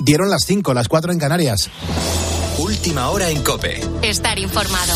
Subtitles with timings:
[0.00, 1.68] Dieron las 5, las 4 en Canarias.
[2.58, 3.80] Última hora en Cope.
[4.02, 4.94] Estar informado.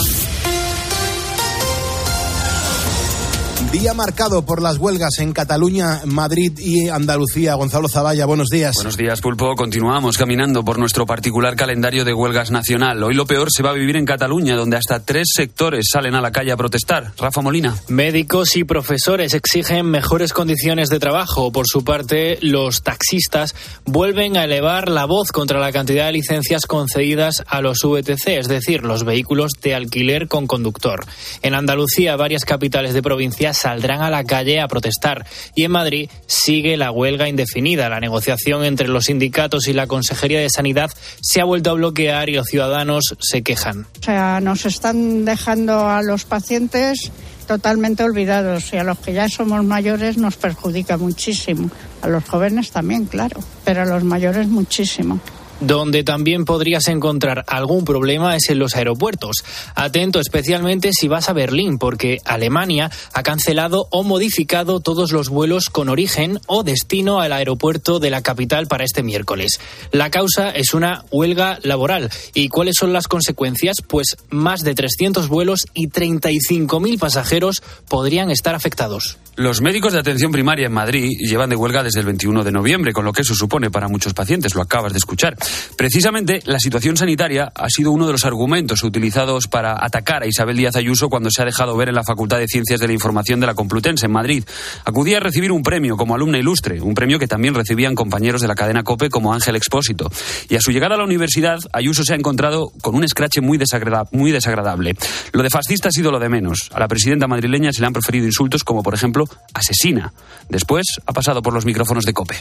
[3.73, 7.55] Día marcado por las huelgas en Cataluña, Madrid y Andalucía.
[7.55, 8.75] Gonzalo Zavalla, buenos días.
[8.77, 9.55] Buenos días, Pulpo.
[9.57, 13.03] Continuamos caminando por nuestro particular calendario de huelgas nacional.
[13.03, 16.21] Hoy lo peor se va a vivir en Cataluña, donde hasta tres sectores salen a
[16.21, 17.13] la calle a protestar.
[17.19, 17.75] Rafa Molina.
[17.89, 21.51] Médicos y profesores exigen mejores condiciones de trabajo.
[21.51, 23.55] Por su parte, los taxistas
[23.85, 28.49] vuelven a elevar la voz contra la cantidad de licencias concedidas a los VTC, es
[28.49, 31.05] decir, los vehículos de alquiler con conductor.
[31.43, 35.25] En Andalucía, varias capitales de provincias saldrán a la calle a protestar.
[35.55, 37.89] Y en Madrid sigue la huelga indefinida.
[37.89, 40.91] La negociación entre los sindicatos y la Consejería de Sanidad
[41.21, 43.87] se ha vuelto a bloquear y los ciudadanos se quejan.
[44.01, 47.11] O sea, nos están dejando a los pacientes
[47.45, 51.71] totalmente olvidados y a los que ya somos mayores nos perjudica muchísimo.
[52.03, 55.21] A los jóvenes también, claro, pero a los mayores muchísimo.
[55.61, 59.45] Donde también podrías encontrar algún problema es en los aeropuertos.
[59.75, 65.71] Atento especialmente si vas a Berlín, porque Alemania ha cancelado o modificado todos los vuelos
[65.71, 69.61] con origen o destino al aeropuerto de la capital para este miércoles.
[69.93, 72.11] La causa es una huelga laboral.
[72.35, 73.79] ¿Y cuáles son las consecuencias?
[73.87, 79.19] Pues más de 300 vuelos y 35.000 pasajeros podrían estar afectados.
[79.37, 82.93] Los médicos de atención primaria en Madrid llevan de huelga desde el 21 de noviembre,
[82.93, 85.37] con lo que eso supone para muchos pacientes, lo acabas de escuchar.
[85.77, 90.57] Precisamente la situación sanitaria ha sido uno de los argumentos utilizados para atacar a Isabel
[90.57, 93.41] Díaz Ayuso cuando se ha dejado ver en la Facultad de Ciencias de la Información
[93.41, 94.45] de la Complutense en Madrid.
[94.85, 98.49] Acudía a recibir un premio como alumna ilustre, un premio que también recibían compañeros de
[98.49, 100.11] la cadena COPE como Ángel Expósito.
[100.49, 103.59] Y a su llegada a la universidad, Ayuso se ha encontrado con un escrache muy,
[103.59, 104.95] desagrada muy desagradable.
[105.33, 106.71] Lo de fascista ha sido lo de menos.
[106.73, 110.13] A la presidenta madrileña se le han preferido insultos como, por ejemplo, asesina.
[110.49, 112.37] Después ha pasado por los micrófonos de COPE.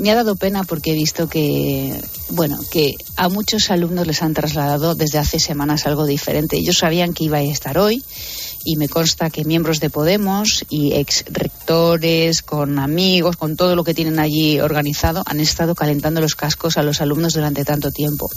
[0.00, 4.34] Me ha dado pena porque he visto que, bueno, que a muchos alumnos les han
[4.34, 6.56] trasladado desde hace semanas algo diferente.
[6.56, 8.02] Ellos sabían que iba a estar hoy
[8.64, 13.84] y me consta que miembros de Podemos y ex rectores, con amigos, con todo lo
[13.84, 18.28] que tienen allí organizado, han estado calentando los cascos a los alumnos durante tanto tiempo.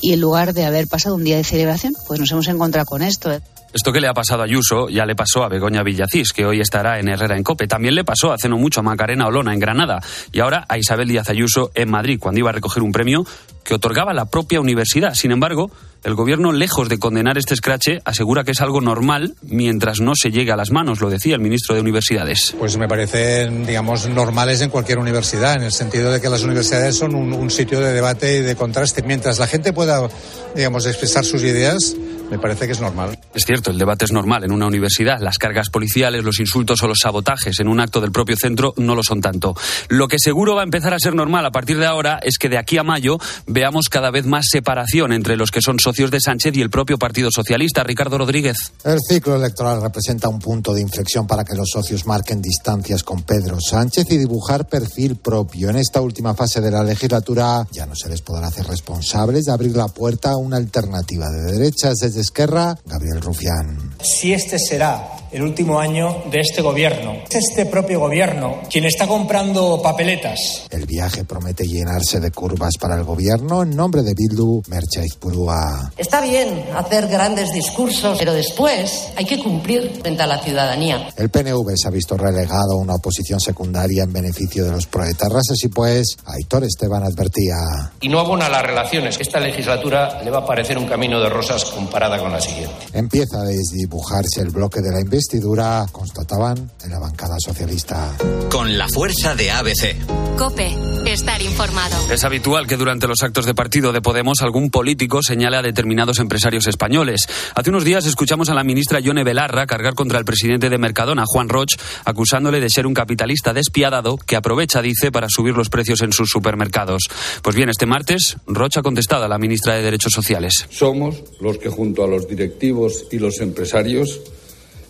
[0.00, 3.02] Y en lugar de haber pasado un día de celebración, pues nos hemos encontrado con
[3.02, 3.30] esto.
[3.74, 6.60] Esto que le ha pasado a Ayuso ya le pasó a Begoña Villacís, que hoy
[6.60, 7.66] estará en Herrera en Cope.
[7.66, 11.08] También le pasó hace no mucho a Macarena Olona en Granada y ahora a Isabel
[11.08, 13.26] Díaz Ayuso en Madrid, cuando iba a recoger un premio
[13.64, 15.14] que otorgaba la propia universidad.
[15.14, 15.72] Sin embargo,
[16.04, 20.30] el gobierno, lejos de condenar este escrache, asegura que es algo normal mientras no se
[20.30, 22.54] llegue a las manos, lo decía el ministro de Universidades.
[22.56, 26.96] Pues me parecen, digamos, normales en cualquier universidad, en el sentido de que las universidades
[26.96, 29.02] son un, un sitio de debate y de contraste.
[29.02, 30.08] Mientras la gente pueda,
[30.54, 31.96] digamos, expresar sus ideas,
[32.30, 33.18] me parece que es normal.
[33.34, 35.18] Es cierto, el debate es normal en una universidad.
[35.20, 38.94] Las cargas policiales, los insultos o los sabotajes en un acto del propio centro no
[38.94, 39.54] lo son tanto.
[39.88, 42.48] Lo que seguro va a empezar a ser normal a partir de ahora es que
[42.48, 46.20] de aquí a mayo veamos cada vez más separación entre los que son socios de
[46.20, 47.82] Sánchez y el propio Partido Socialista.
[47.82, 48.56] Ricardo Rodríguez.
[48.84, 53.22] El ciclo electoral representa un punto de inflexión para que los socios marquen distancias con
[53.22, 55.70] Pedro Sánchez y dibujar perfil propio.
[55.70, 59.52] En esta última fase de la legislatura ya no se les podrá hacer responsables de
[59.52, 63.92] abrir la puerta a una alternativa de derechas desde Esquerra, Gabriel Rufián.
[64.00, 65.02] Si este será
[65.34, 67.16] el último año de este gobierno.
[67.28, 70.68] Es este propio gobierno quien está comprando papeletas.
[70.70, 73.64] El viaje promete llenarse de curvas para el gobierno.
[73.64, 75.90] En nombre de Bildu, Merchaiz Purúa.
[75.96, 81.08] Está bien hacer grandes discursos, pero después hay que cumplir frente a la ciudadanía.
[81.16, 85.50] El PNV se ha visto relegado a una oposición secundaria en beneficio de los proetarras.
[85.50, 87.56] Así pues, Aitor Esteban advertía.
[88.00, 89.18] Y no abona las relaciones.
[89.18, 92.76] Esta legislatura le va a parecer un camino de rosas comparada con la siguiente.
[92.92, 98.14] Empieza a desdibujarse el bloque de la investigación investidura, constataban en la bancada socialista.
[98.50, 99.96] Con la fuerza de ABC.
[100.36, 100.76] Cope,
[101.06, 101.96] estar informado.
[102.12, 106.18] Es habitual que durante los actos de partido de Podemos algún político señale a determinados
[106.18, 107.26] empresarios españoles.
[107.54, 111.24] Hace unos días escuchamos a la ministra Yone Belarra cargar contra el presidente de Mercadona,
[111.26, 111.74] Juan Roch,
[112.04, 116.28] acusándole de ser un capitalista despiadado que aprovecha, dice, para subir los precios en sus
[116.28, 117.04] supermercados.
[117.40, 120.66] Pues bien, este martes, Roch ha contestado a la ministra de Derechos Sociales.
[120.68, 124.20] Somos los que junto a los directivos y los empresarios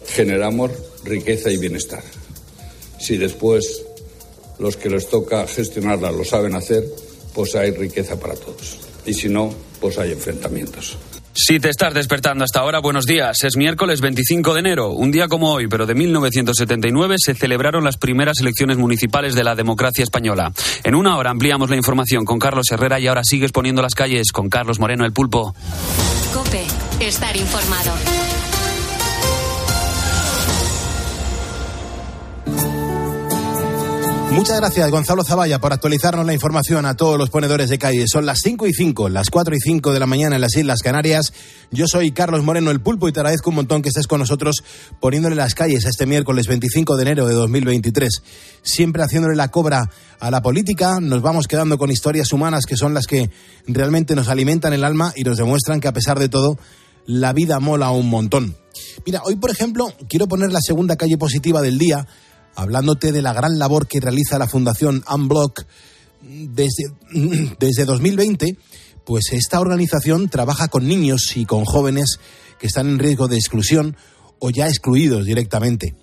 [0.06, 0.70] generamos
[1.04, 2.02] riqueza y bienestar.
[2.98, 3.84] Si después
[4.58, 6.84] los que les toca gestionarla lo saben hacer,
[7.34, 8.78] pues hay riqueza para todos.
[9.06, 10.96] Y si no, pues hay enfrentamientos.
[11.36, 13.42] Si te estás despertando hasta ahora, buenos días.
[13.42, 17.96] Es miércoles 25 de enero, un día como hoy, pero de 1979 se celebraron las
[17.96, 20.52] primeras elecciones municipales de la democracia española.
[20.84, 24.30] En una hora ampliamos la información con Carlos Herrera y ahora sigues poniendo las calles
[24.30, 25.56] con Carlos Moreno el Pulpo.
[26.32, 26.64] Cope,
[27.00, 28.23] estar informado.
[34.34, 38.04] Muchas gracias, Gonzalo Zavalla, por actualizarnos la información a todos los ponedores de calle.
[38.08, 40.80] Son las 5 y 5, las 4 y 5 de la mañana en las Islas
[40.82, 41.32] Canarias.
[41.70, 44.64] Yo soy Carlos Moreno, el pulpo, y te agradezco un montón que estés con nosotros
[44.98, 48.22] poniéndole las calles este miércoles 25 de enero de 2023.
[48.62, 49.88] Siempre haciéndole la cobra
[50.18, 53.30] a la política, nos vamos quedando con historias humanas que son las que
[53.68, 56.58] realmente nos alimentan el alma y nos demuestran que a pesar de todo,
[57.06, 58.56] la vida mola un montón.
[59.06, 62.08] Mira, hoy por ejemplo quiero poner la segunda calle positiva del día
[62.54, 65.64] hablándote de la gran labor que realiza la Fundación Unblock
[66.22, 66.92] desde,
[67.58, 68.56] desde 2020,
[69.04, 72.18] pues esta organización trabaja con niños y con jóvenes
[72.58, 73.96] que están en riesgo de exclusión
[74.38, 75.94] o ya excluidos directamente.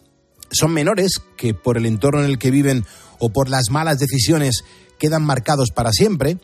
[0.51, 2.85] Son menores que por el entorno en el que viven
[3.19, 4.63] o por las malas decisiones
[4.99, 6.37] quedan marcados para siempre.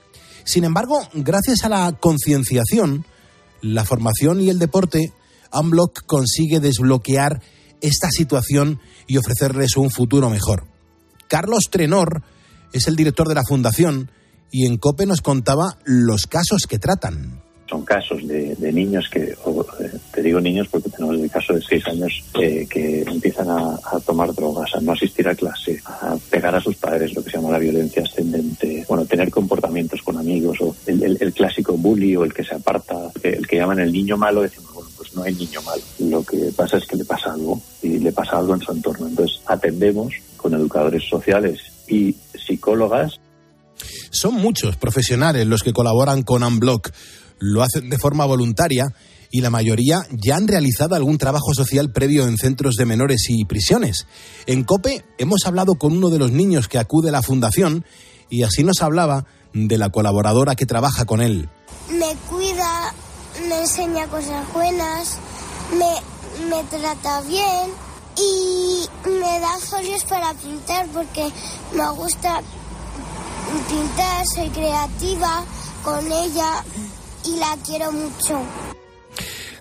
[0.44, 3.06] Sin embargo, gracias a la concienciación,
[3.62, 5.12] la formación y el deporte,
[5.52, 7.42] Unblock consigue desbloquear
[7.82, 10.68] esta situación y ofrecerles un futuro mejor.
[11.28, 12.24] Carlos Trenor
[12.74, 14.12] es el director de la fundación
[14.52, 17.47] y en COPE nos contaba los casos que tratan.
[17.70, 21.86] Son casos de, niños que, eh, te digo niños porque tenemos el caso de seis
[21.88, 26.62] años eh, que empiezan a, tomar drogas, a no asistir a clase, a pegar a
[26.62, 30.76] sus padres, lo que se llama la violencia ascendente, bueno, tener comportamientos con amigos, o
[30.86, 34.42] el, el clásico bully o el que se aparta, el que llaman el niño malo,
[34.44, 35.82] decimos, bueno, pues no hay niño malo.
[36.00, 39.08] Lo que pasa es que le pasa algo y le pasa algo en su entorno.
[39.08, 43.20] Entonces atendemos con educadores sociales y psicólogas.
[44.10, 46.92] Son muchos profesionales los que colaboran con Unblock.
[47.40, 48.94] Lo hacen de forma voluntaria
[49.32, 53.46] y la mayoría ya han realizado algún trabajo social previo en centros de menores y
[53.46, 54.08] prisiones.
[54.46, 57.86] En COPE hemos hablado con uno de los niños que acude a la fundación
[58.30, 61.50] y así nos hablaba de la colaboradora que trabaja con él.
[61.90, 62.94] Me cuida,
[63.48, 65.18] me enseña cosas buenas,
[65.72, 67.72] me, me trata bien
[68.18, 71.32] y me da folios para pintar porque
[71.76, 72.42] me gusta
[73.70, 75.46] pintar, soy creativa
[75.84, 76.64] con ella
[77.28, 78.42] y la quiero mucho.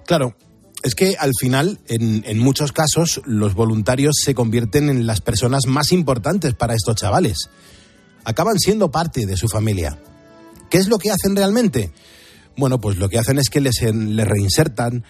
[0.06, 0.36] Claro,
[0.82, 5.66] es que al final, en, en, muchos casos, los voluntarios se convierten en las personas
[5.66, 7.50] más importantes para estos chavales.
[8.24, 9.98] Acaban siendo parte de su familia.
[10.70, 11.92] ¿Qué es lo que hacen realmente?
[12.56, 15.04] Bueno, pues lo que hacen es que les, les reinsertan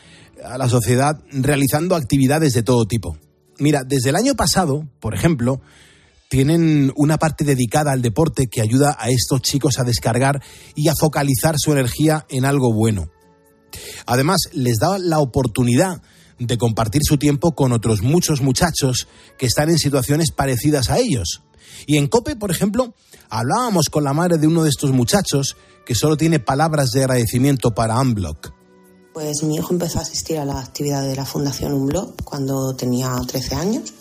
[0.44, 3.16] a la sociedad realizando actividades de todo tipo.
[3.58, 5.60] Mira, desde el año pasado, por ejemplo,
[6.28, 10.42] tienen una parte dedicada al deporte que ayuda a estos chicos a descargar
[10.74, 13.10] y a focalizar su energía en algo bueno.
[14.06, 16.02] Además, les da la oportunidad
[16.38, 19.08] de compartir su tiempo con otros muchos muchachos
[19.38, 21.42] que están en situaciones parecidas a ellos.
[21.86, 22.94] Y en COPE, por ejemplo,
[23.28, 27.72] hablábamos con la madre de uno de estos muchachos que solo tiene palabras de agradecimiento
[27.72, 28.52] para Unblock.
[29.14, 33.14] Pues mi hijo empezó a asistir a la actividad de la Fundación Unblock cuando tenía
[33.26, 33.94] 13 años,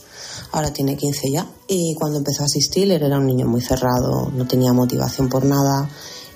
[0.55, 4.31] ahora tiene 15 ya, y cuando empezó a asistir él era un niño muy cerrado,
[4.33, 5.89] no tenía motivación por nada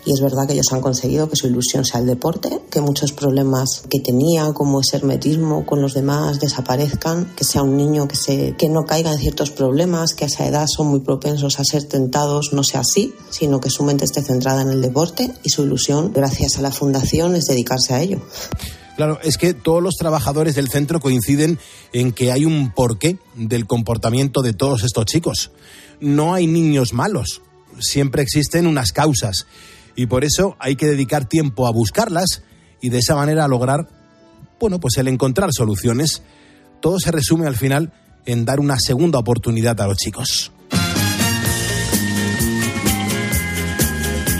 [0.05, 3.11] y es verdad que ellos han conseguido que su ilusión sea el deporte, que muchos
[3.11, 8.15] problemas que tenía, como ese hermetismo con los demás, desaparezcan, que sea un niño que,
[8.15, 11.63] se, que no caiga en ciertos problemas, que a esa edad son muy propensos a
[11.63, 15.49] ser tentados, no sea así, sino que su mente esté centrada en el deporte y
[15.49, 18.19] su ilusión, gracias a la fundación, es dedicarse a ello.
[18.99, 21.57] Claro, es que todos los trabajadores del centro coinciden
[21.93, 25.51] en que hay un porqué del comportamiento de todos estos chicos.
[26.01, 27.41] No hay niños malos,
[27.79, 29.47] siempre existen unas causas
[29.95, 32.43] y por eso hay que dedicar tiempo a buscarlas
[32.81, 33.87] y de esa manera lograr,
[34.59, 36.21] bueno, pues el encontrar soluciones.
[36.81, 37.93] Todo se resume al final
[38.25, 40.51] en dar una segunda oportunidad a los chicos.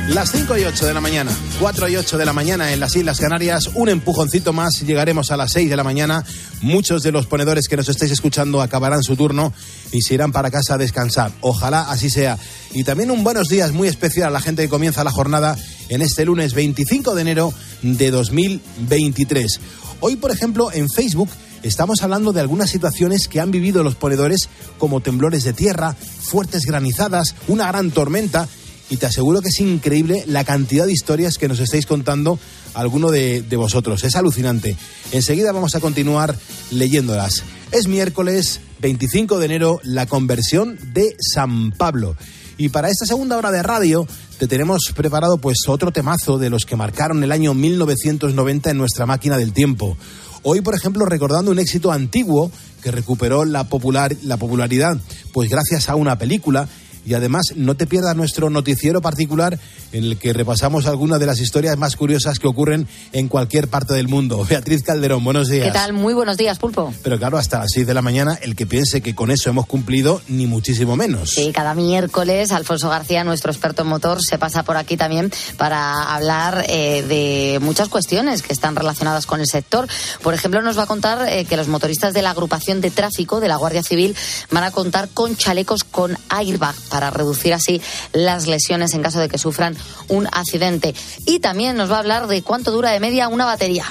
[0.09, 2.95] Las 5 y 8 de la mañana, 4 y 8 de la mañana en las
[2.95, 6.25] Islas Canarias, un empujoncito más, llegaremos a las 6 de la mañana.
[6.61, 9.53] Muchos de los ponedores que nos estáis escuchando acabarán su turno
[9.91, 11.31] y se irán para casa a descansar.
[11.41, 12.39] Ojalá así sea.
[12.73, 15.55] Y también un buenos días muy especial a la gente que comienza la jornada
[15.89, 19.59] en este lunes 25 de enero de 2023.
[19.99, 21.29] Hoy, por ejemplo, en Facebook
[21.61, 24.49] estamos hablando de algunas situaciones que han vivido los ponedores
[24.79, 28.47] como temblores de tierra, fuertes granizadas, una gran tormenta
[28.89, 32.39] y te aseguro que es increíble la cantidad de historias que nos estáis contando
[32.73, 34.03] alguno de, de, vosotros.
[34.03, 34.75] Es alucinante.
[35.11, 36.35] Enseguida vamos a continuar
[36.71, 37.43] leyéndolas.
[37.71, 42.15] Es miércoles 25 de enero, la conversión de San Pablo.
[42.57, 46.65] Y para esta segunda hora de radio te tenemos preparado pues otro temazo de los
[46.65, 49.97] que marcaron el año 1990 en nuestra máquina del tiempo.
[50.43, 54.97] Hoy, por ejemplo, recordando un éxito antiguo que recuperó la, popular, la popularidad,
[55.33, 56.69] pues gracias a una película
[57.09, 59.57] y además no te pierdas nuestro noticiero particular
[59.91, 63.95] en el que repasamos algunas de las historias más curiosas que ocurren en cualquier parte
[63.95, 64.45] del mundo.
[64.49, 65.65] Beatriz Calderón, buenos días.
[65.65, 65.93] ¿Qué tal?
[65.93, 66.93] Muy buenos días, Pulpo.
[67.01, 69.65] Pero claro, hasta las 6 de la mañana, el que piense que con eso hemos
[69.65, 71.31] cumplido, ni muchísimo menos.
[71.31, 76.13] Sí, cada miércoles Alfonso García, nuestro experto en motor, se pasa por aquí también para
[76.13, 79.87] hablar eh, de muchas cuestiones que están relacionadas con el sector.
[80.21, 83.39] Por ejemplo, nos va a contar eh, que los motoristas de la agrupación de tráfico
[83.39, 84.15] de la Guardia Civil
[84.51, 87.81] van a contar con chalecos con airbag para reducir así
[88.13, 89.75] las lesiones en caso de que sufran
[90.07, 90.93] un accidente.
[91.25, 93.85] Y también nos va a hablar de cuánto dura de media una batería.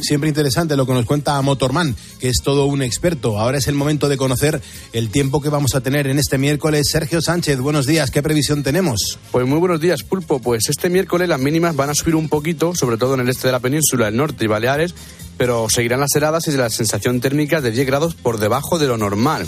[0.00, 3.38] Siempre interesante lo que nos cuenta Motorman, que es todo un experto.
[3.38, 4.60] Ahora es el momento de conocer
[4.92, 6.88] el tiempo que vamos a tener en este miércoles.
[6.90, 8.10] Sergio Sánchez, buenos días.
[8.10, 9.18] ¿Qué previsión tenemos?
[9.30, 10.40] Pues muy buenos días, Pulpo.
[10.40, 13.48] Pues este miércoles las mínimas van a subir un poquito, sobre todo en el este
[13.48, 14.94] de la península, el norte y Baleares,
[15.36, 18.96] pero seguirán las heladas y la sensación térmica de 10 grados por debajo de lo
[18.96, 19.46] normal.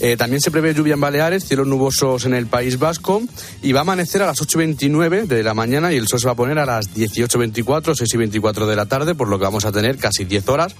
[0.00, 3.22] Eh, también se prevé lluvia en Baleares, cielos nubosos en el País Vasco
[3.62, 6.32] y va a amanecer a las 8.29 de la mañana y el sol se va
[6.32, 9.64] a poner a las 18.24, 6 y 24 de la tarde, por lo que vamos
[9.64, 10.74] a tener casi 10 horas.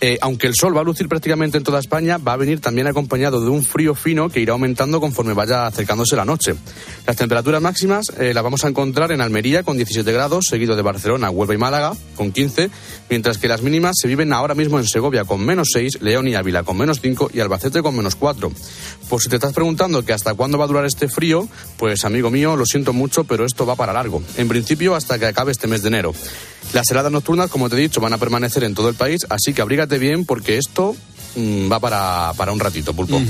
[0.00, 2.86] Eh, aunque el sol va a lucir prácticamente en toda España, va a venir también
[2.86, 6.54] acompañado de un frío fino que irá aumentando conforme vaya acercándose la noche.
[7.04, 10.82] Las temperaturas máximas eh, las vamos a encontrar en Almería con 17 grados, seguido de
[10.82, 12.70] Barcelona, Huelva y Málaga con 15,
[13.10, 16.36] mientras que las mínimas se viven ahora mismo en Segovia con menos 6, León y
[16.36, 18.47] Ávila con menos 5 y Albacete con menos 4.
[19.08, 22.30] Por si te estás preguntando que hasta cuándo va a durar este frío, pues amigo
[22.30, 24.22] mío, lo siento mucho, pero esto va para largo.
[24.36, 26.14] En principio hasta que acabe este mes de enero.
[26.72, 29.54] Las heladas nocturnas, como te he dicho, van a permanecer en todo el país, así
[29.54, 30.94] que abrígate bien porque esto
[31.36, 33.20] mm, va para, para un ratito, pulpo.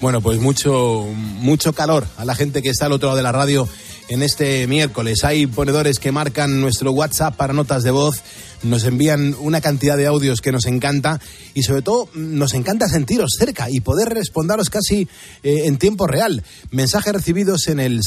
[0.00, 3.32] Bueno, pues mucho, mucho calor a la gente que está al otro lado de la
[3.32, 3.68] radio
[4.08, 5.24] en este miércoles.
[5.24, 8.22] Hay ponedores que marcan nuestro WhatsApp para notas de voz,
[8.64, 11.20] nos envían una cantidad de audios que nos encanta
[11.54, 15.08] y sobre todo nos encanta sentiros cerca y poder responderos casi
[15.42, 16.42] eh, en tiempo real.
[16.70, 18.00] Mensajes recibidos en el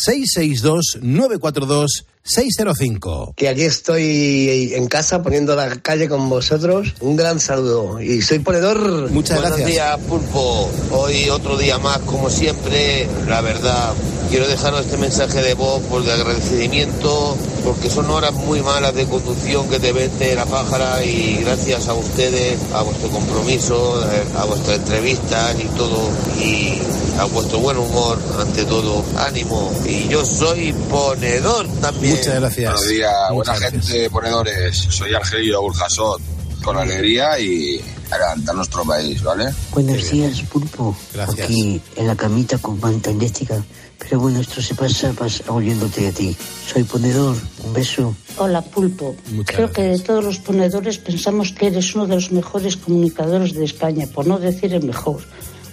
[2.27, 3.34] 662-942-605.
[3.36, 6.93] que aquí estoy en casa poniendo la calle con vosotros.
[7.00, 8.01] Un gran saludo.
[8.01, 9.10] Y soy ponedor.
[9.12, 10.69] Muchas Buenos días, Pulpo.
[10.91, 13.07] Hoy otro día más, como siempre.
[13.27, 13.93] La verdad,
[14.29, 19.05] quiero dejaros este mensaje de voz por de agradecimiento, porque son horas muy malas de
[19.05, 24.03] conducción que te vete la pájara y gracias a ustedes, a vuestro compromiso,
[24.38, 26.79] a vuestras entrevistas y todo, y
[27.19, 29.72] a vuestro buen humor, ante todo, ánimo.
[29.86, 32.16] Y yo soy ponedor también.
[32.17, 32.74] Muchas gracias.
[32.74, 34.77] Buenos días, buena Muchas gente, ponedores.
[34.77, 36.21] Soy Argelio Burjasot,
[36.63, 39.53] con alegría y a levantar nuestro país, ¿vale?
[39.71, 40.95] Buenos días, Pulpo.
[41.13, 41.45] Gracias.
[41.45, 43.63] Aquí en la camita con manta eléctrica.
[44.00, 46.36] Pero bueno, esto se pasa, pasa oyéndote a ti.
[46.71, 47.36] Soy ponedor.
[47.63, 48.15] Un beso.
[48.38, 49.15] Hola, Pulpo.
[49.31, 53.53] Muchas Creo que de todos los ponedores pensamos que eres uno de los mejores comunicadores
[53.53, 55.21] de España, por no decir el mejor.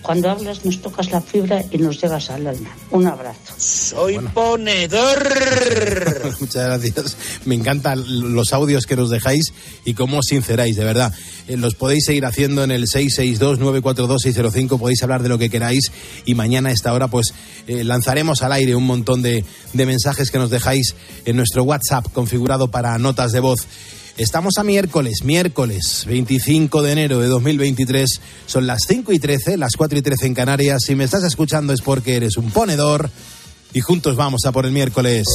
[0.04, 2.68] Cuando hablas nos tocas la fibra y nos llegas al alma.
[2.90, 3.54] Un abrazo.
[3.56, 6.36] Soy ponedor.
[6.40, 7.16] Muchas gracias.
[7.46, 9.54] Me encantan los audios que nos dejáis
[9.86, 11.10] y cómo os sinceráis, de verdad.
[11.48, 15.90] Eh, los podéis seguir haciendo en el 662-942-605, podéis hablar de lo que queráis
[16.26, 17.32] y mañana a esta hora pues
[17.66, 19.42] eh, lanzaremos al aire un montón de,
[19.72, 20.94] de mensajes que nos dejáis
[21.24, 23.66] en nuestro WhatsApp configurado para notas de voz.
[24.16, 28.20] Estamos a miércoles, miércoles 25 de enero de 2023.
[28.46, 30.82] Son las 5 y 13, las 4 y 13 en Canarias.
[30.86, 33.10] Si me estás escuchando es porque eres un ponedor
[33.72, 35.26] y juntos vamos a por el miércoles.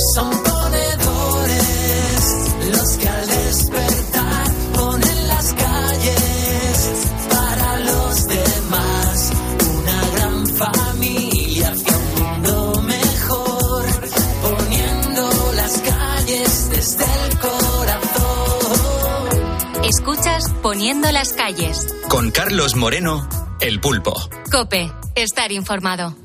[21.30, 21.88] Las calles.
[22.10, 23.28] Con Carlos Moreno,
[23.60, 24.14] El Pulpo.
[24.52, 26.16] Cope, estar informado.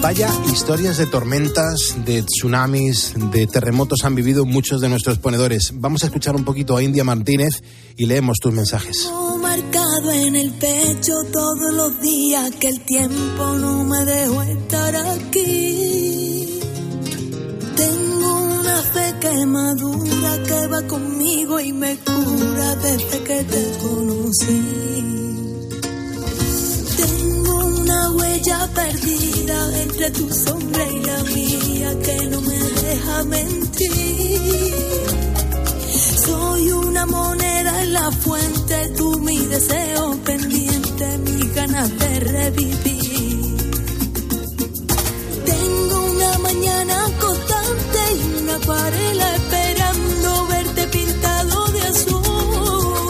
[0.00, 5.72] Vaya historias de tormentas, de tsunamis, de terremotos han vivido muchos de nuestros ponedores.
[5.74, 7.62] Vamos a escuchar un poquito a India Martínez
[7.96, 9.10] y leemos tus mensajes.
[9.40, 16.03] marcado en el pecho todos los días que el tiempo no me dejó estar aquí.
[19.24, 24.62] Una fe que madura que va conmigo y me cura desde que te conocí.
[26.96, 34.74] Tengo una huella perdida entre tu sombra y la mía que no me deja mentir.
[36.26, 42.93] Soy una moneda en la fuente, tú mi deseo pendiente, mis ganas de revivir.
[46.44, 53.08] mañana constante y una acuarela esperando verte pintado de azul.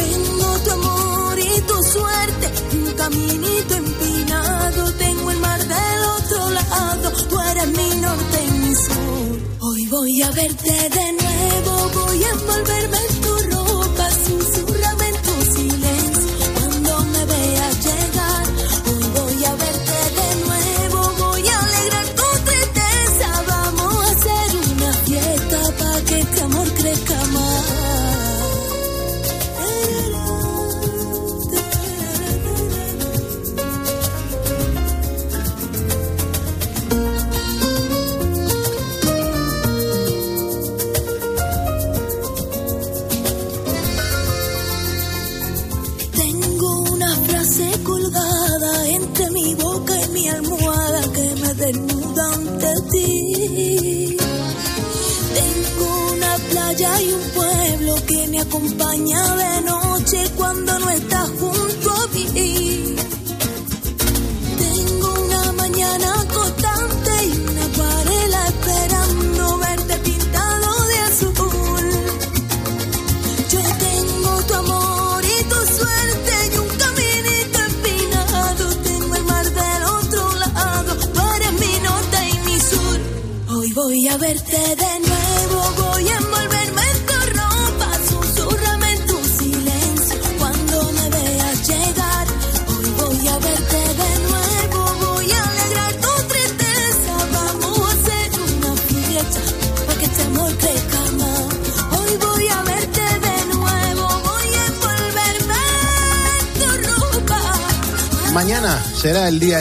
[0.00, 7.06] Tengo tu amor y tu suerte, un caminito empinado, tengo el mar del otro lado,
[7.28, 9.32] tú eres mi norte y mi sur.
[9.60, 11.21] Hoy voy a verte de nuevo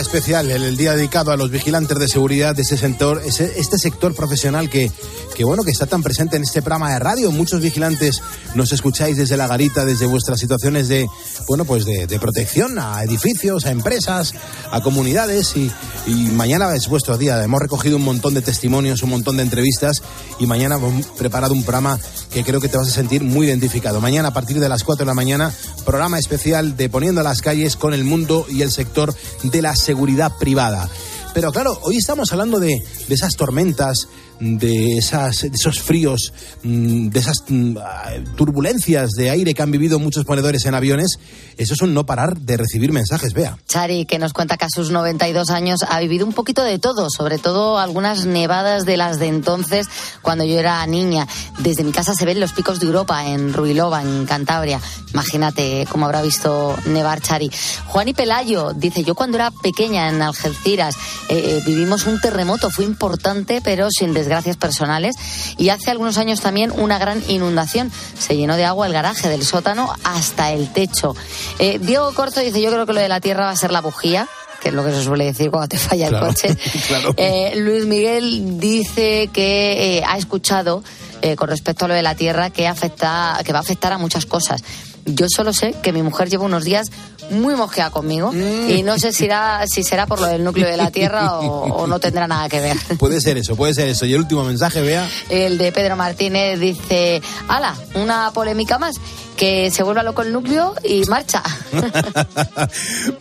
[0.02, 4.14] especial, el, el día dedicado a los vigilantes de seguridad de ese sector, este sector
[4.14, 4.92] profesional que,
[5.36, 7.32] que bueno que está tan presente en este programa de radio.
[7.32, 8.22] Muchos vigilantes
[8.56, 11.08] nos escucháis desde la garita, desde vuestras situaciones de
[11.48, 14.34] bueno pues de, de protección a edificios, a empresas,
[14.72, 15.72] a comunidades y,
[16.08, 17.42] y mañana es vuestro día.
[17.44, 20.02] Hemos recogido un montón de testimonios, un montón de entrevistas
[20.40, 22.00] y mañana hemos preparado un programa
[22.32, 24.02] que creo que te vas a sentir muy identificado.
[24.02, 27.76] Mañana a partir de las 4 de la mañana, programa especial de Poniendo las calles
[27.76, 30.90] con el mundo y el sector de la seguridad privada.
[31.34, 34.08] Pero claro, hoy estamos hablando de, de esas tormentas,
[34.42, 36.34] de, esas, esos fríos,
[36.64, 41.20] mm, de esas mm, ah, turbulencias de aire que han vivido muchos ponedores en aviones.
[41.58, 43.58] Eso es un no parar de recibir mensajes, vea.
[43.68, 47.08] Chari, que nos cuenta que a sus 92 años ha vivido un poquito de todo,
[47.10, 49.88] sobre todo algunas nevadas de las de entonces,
[50.22, 51.28] cuando yo era niña.
[51.60, 54.82] Desde mi casa se ven los picos de Europa, en Ruilova, en Cantabria.
[55.14, 57.52] Imagínate cómo habrá visto nevar Chari.
[57.88, 60.96] Juan y Pelayo dice, yo cuando era pequeña en Algeciras
[61.30, 65.16] eh, eh, vivimos un terremoto, fue importante, pero sin desgracias personales.
[65.58, 67.92] Y hace algunos años también una gran inundación.
[68.18, 71.16] Se llenó de agua el garaje del sótano hasta el techo.
[71.60, 73.82] Eh, Diego Corto dice, yo creo que lo de la tierra va a ser la
[73.82, 74.28] bujía
[74.62, 76.56] que es lo que se suele decir cuando te falla Claro, el coche.
[76.88, 77.14] claro.
[77.18, 80.84] Eh, Luis Miguel dice que eh, ha escuchado
[81.22, 83.98] eh, con respecto a lo de la tierra que afecta, que va a afectar a
[83.98, 84.64] muchas cosas.
[85.06, 86.88] Yo solo sé que mi mujer lleva unos días
[87.32, 88.70] muy mosqueada conmigo Mm.
[88.70, 91.84] y no sé si, será, si será por lo del núcleo de la tierra o,
[91.84, 92.78] o no tendrá nada que ver.
[93.00, 94.06] Puede ser eso, puede ser eso.
[94.06, 95.10] Y el último mensaje, vea.
[95.30, 98.96] El de Pedro Martínez dice, ala, una polémica más,
[99.38, 101.42] que se vuelva loco el núcleo y marcha.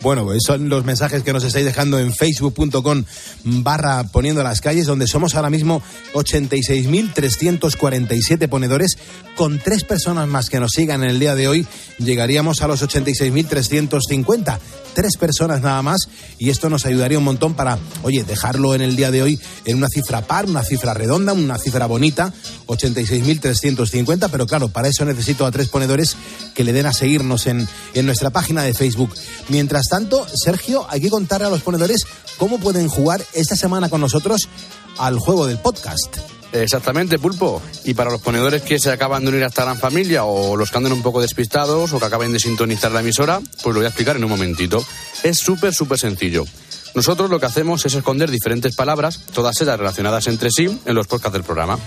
[0.01, 3.03] bueno, pues son los mensajes que nos estáis dejando en facebook.com
[3.43, 5.81] barra poniendo las calles, donde somos ahora mismo
[6.13, 8.97] 86.347 ponedores.
[9.35, 11.65] Con tres personas más que nos sigan en el día de hoy,
[11.97, 14.59] llegaríamos a los 86.350.
[14.93, 18.95] Tres personas nada más, y esto nos ayudaría un montón para, oye, dejarlo en el
[18.95, 22.33] día de hoy en una cifra par, una cifra redonda, una cifra bonita,
[22.67, 26.17] 86.350, pero claro, para eso necesito a tres ponedores
[26.53, 29.13] que le den a seguirnos en, en nuestra página de Facebook.
[29.47, 32.05] Mientras tanto, Sergio, hay que contarle a los ponedores
[32.37, 34.49] cómo pueden jugar esta semana con nosotros
[34.97, 36.40] al juego del podcast.
[36.53, 37.61] Exactamente, Pulpo.
[37.85, 40.69] Y para los ponedores que se acaban de unir a esta gran familia o los
[40.69, 43.85] que anden un poco despistados o que acaben de sintonizar la emisora, pues lo voy
[43.85, 44.83] a explicar en un momentito.
[45.23, 46.45] Es súper, súper sencillo.
[46.93, 51.07] Nosotros lo que hacemos es esconder diferentes palabras, todas ellas relacionadas entre sí, en los
[51.07, 51.79] podcasts del programa.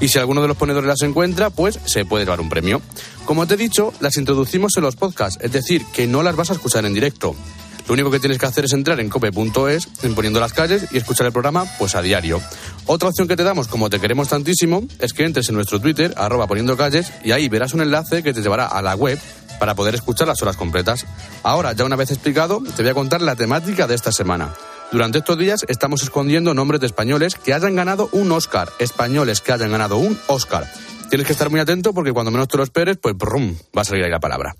[0.00, 2.82] Y si alguno de los ponedores las encuentra, pues se puede llevar un premio.
[3.24, 6.50] Como te he dicho, las introducimos en los podcasts, es decir, que no las vas
[6.50, 7.34] a escuchar en directo.
[7.90, 10.98] Lo único que tienes que hacer es entrar en cope.es, en poniendo las calles y
[10.98, 12.40] escuchar el programa pues a diario.
[12.86, 16.14] Otra opción que te damos, como te queremos tantísimo, es que entres en nuestro Twitter,
[16.16, 19.18] arroba poniendo calles, y ahí verás un enlace que te llevará a la web
[19.58, 21.04] para poder escuchar las horas completas.
[21.42, 24.54] Ahora, ya una vez explicado, te voy a contar la temática de esta semana.
[24.92, 29.50] Durante estos días estamos escondiendo nombres de españoles que hayan ganado un Oscar, españoles que
[29.50, 30.72] hayan ganado un Oscar.
[31.08, 33.84] Tienes que estar muy atento porque cuando menos te lo esperes, pues brum, va a
[33.84, 34.54] salir ahí la palabra.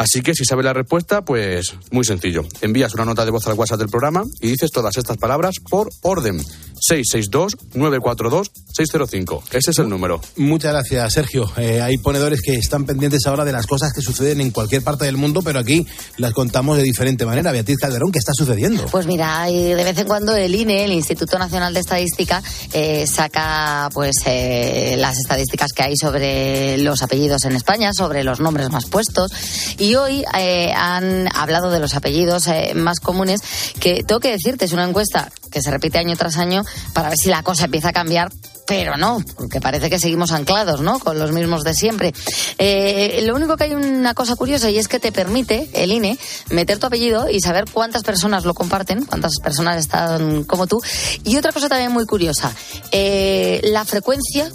[0.00, 2.46] Así que si sabes la respuesta, pues muy sencillo.
[2.62, 5.90] Envías una nota de voz al WhatsApp del programa y dices todas estas palabras por
[6.00, 6.42] orden.
[6.88, 9.42] 662-942-605.
[9.52, 10.20] Ese es el número.
[10.36, 11.50] Muchas gracias, Sergio.
[11.56, 15.04] Eh, hay ponedores que están pendientes ahora de las cosas que suceden en cualquier parte
[15.04, 17.52] del mundo, pero aquí las contamos de diferente manera.
[17.52, 18.86] Beatriz Calderón, ¿qué está sucediendo?
[18.86, 23.88] Pues mira, de vez en cuando el INE, el Instituto Nacional de Estadística, eh, saca
[23.92, 28.86] pues eh, las estadísticas que hay sobre los apellidos en España, sobre los nombres más
[28.86, 29.32] puestos.
[29.78, 33.40] Y hoy eh, han hablado de los apellidos eh, más comunes,
[33.78, 36.62] que tengo que decirte, es una encuesta que se repite año tras año
[36.92, 38.30] para ver si la cosa empieza a cambiar
[38.70, 41.00] pero no, porque parece que seguimos anclados, ¿no?
[41.00, 42.14] Con los mismos de siempre.
[42.56, 46.16] Eh, lo único que hay una cosa curiosa y es que te permite el INE
[46.50, 50.80] meter tu apellido y saber cuántas personas lo comparten, cuántas personas están como tú.
[51.24, 52.54] Y otra cosa también muy curiosa,
[52.92, 54.48] eh, la frecuencia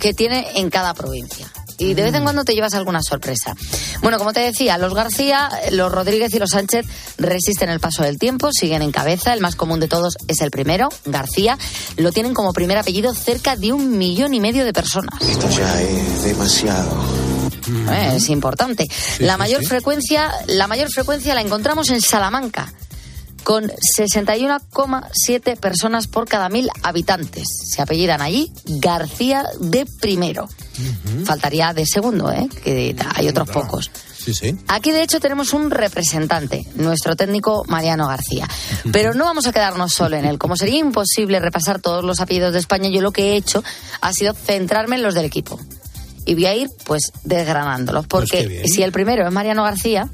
[0.00, 1.48] que tiene en cada provincia
[1.80, 3.56] y de vez en cuando te llevas alguna sorpresa.
[4.02, 6.86] Bueno, como te decía, los García, los Rodríguez y los Sánchez
[7.18, 9.32] resisten el paso del tiempo, siguen en cabeza.
[9.32, 11.58] El más común de todos es el primero, García.
[11.96, 15.20] Lo tienen como primer apellido cerca de un millón y medio de personas.
[15.22, 17.02] Esto ya es demasiado.
[17.90, 18.86] Eh, Es importante.
[19.18, 22.72] la mayor frecuencia, la mayor frecuencia la encontramos en Salamanca
[23.50, 23.64] con
[23.98, 27.48] 61,7 personas por cada mil habitantes.
[27.68, 30.48] Se apellidan allí García de primero.
[31.24, 32.48] Faltaría de segundo, ¿eh?
[32.62, 33.90] que hay otros pocos.
[34.16, 34.56] Sí, sí.
[34.68, 38.48] Aquí, de hecho, tenemos un representante, nuestro técnico Mariano García.
[38.92, 40.38] Pero no vamos a quedarnos solo en él.
[40.38, 43.64] Como sería imposible repasar todos los apellidos de España, yo lo que he hecho
[44.00, 45.58] ha sido centrarme en los del equipo.
[46.24, 48.06] Y voy a ir, pues, desgranándolos.
[48.06, 50.08] Pues Porque si el primero es Mariano García,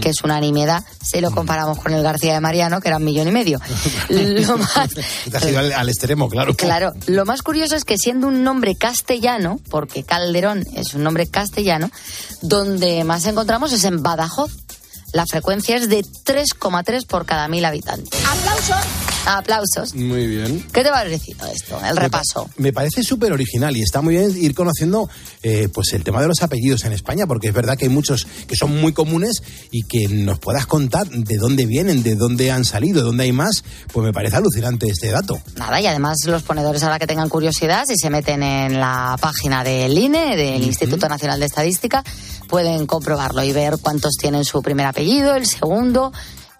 [0.00, 3.04] que es una nimiedad si lo comparamos con el García de Mariano, que era un
[3.04, 3.60] millón y medio.
[4.08, 4.90] Lo más,
[5.40, 6.54] Te ido al, al extremo, claro.
[6.54, 11.26] Claro, lo más curioso es que siendo un nombre castellano, porque Calderón es un nombre
[11.26, 11.90] castellano,
[12.42, 14.52] donde más encontramos es en Badajoz.
[15.12, 18.20] La frecuencia es de 3,3 por cada mil habitantes.
[18.26, 18.97] ¡Aplausos!
[19.26, 19.94] Aplausos.
[19.94, 20.64] Muy bien.
[20.72, 22.48] ¿Qué te ha parecido esto, el repaso?
[22.56, 25.08] Me parece súper original y está muy bien ir conociendo
[25.42, 28.26] eh, pues el tema de los apellidos en España, porque es verdad que hay muchos
[28.46, 32.64] que son muy comunes y que nos puedas contar de dónde vienen, de dónde han
[32.64, 35.40] salido, de dónde hay más, pues me parece alucinante este dato.
[35.56, 39.62] Nada, y además los ponedores ahora que tengan curiosidad, si se meten en la página
[39.64, 42.02] del INE, del Instituto Nacional de Estadística,
[42.48, 46.12] pueden comprobarlo y ver cuántos tienen su primer apellido, el segundo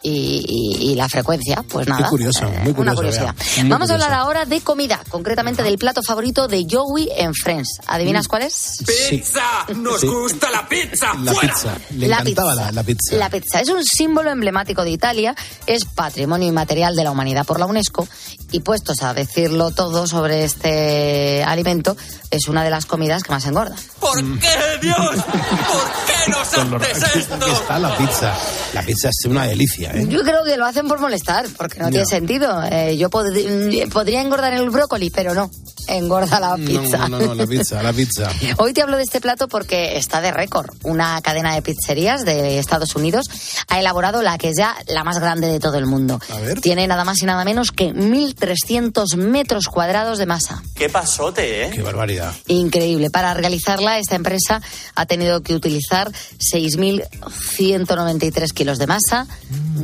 [0.02, 0.44] y,
[0.80, 1.62] y- y la frecuencia.
[1.68, 2.08] Pues nada.
[2.08, 3.34] curioso, eh, muy Una curioso, curiosidad.
[3.36, 4.26] Bea, muy Vamos a hablar curioso.
[4.26, 7.80] ahora de comida, concretamente del plato favorito de Joey en Friends.
[7.86, 8.78] ¿Adivinas cuál es?
[9.10, 9.42] ¡Pizza!
[9.76, 10.06] ¡Nos Sí.
[10.06, 11.14] gusta la pizza!
[11.22, 11.76] La pizza.
[11.90, 12.64] Le La encantaba pizza.
[12.66, 13.16] La, la pizza.
[13.16, 15.34] La pizza es un símbolo emblemático de Italia,
[15.66, 18.06] es patrimonio inmaterial de la humanidad por la UNESCO
[18.52, 21.96] y puestos a decirlo todo sobre este alimento,
[22.30, 23.78] es una de las comidas que más engordan.
[24.00, 24.48] ¿Por qué,
[24.80, 24.96] Dios?
[25.16, 27.46] ¿Por qué nos haces esto?
[27.46, 28.34] está la pizza.
[28.74, 30.06] La pizza es una delicia, ¿eh?
[30.08, 31.90] Yo creo que lo hacen por molestar, porque no, No.
[31.90, 32.62] tiene sentido.
[32.70, 35.50] Eh, yo pod- podría engordar el brócoli, pero no,
[35.88, 37.08] engorda la pizza.
[37.08, 38.30] No, no, no, la pizza, la pizza.
[38.58, 40.70] Hoy te hablo de este plato porque está de récord.
[40.82, 43.26] Una cadena de pizzerías de Estados Unidos
[43.68, 46.20] ha elaborado la que es ya la más grande de todo el mundo.
[46.30, 46.60] A ver.
[46.60, 50.62] Tiene nada más y nada menos que 1.300 metros cuadrados de masa.
[50.74, 51.70] ¡Qué pasote, eh!
[51.72, 52.32] Qué barbaridad.
[52.46, 53.10] Increíble.
[53.10, 54.62] Para realizarla, esta empresa
[54.94, 59.26] ha tenido que utilizar 6.193 kilos de masa,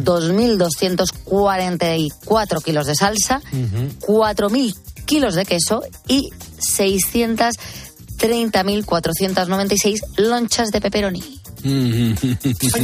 [0.04, 3.42] 2.244 kilos de salsa,
[4.00, 4.74] 4.000
[5.06, 6.30] kilos de queso y
[8.58, 11.40] 630.496 lonchas de pepperoni.
[11.66, 12.14] Ay,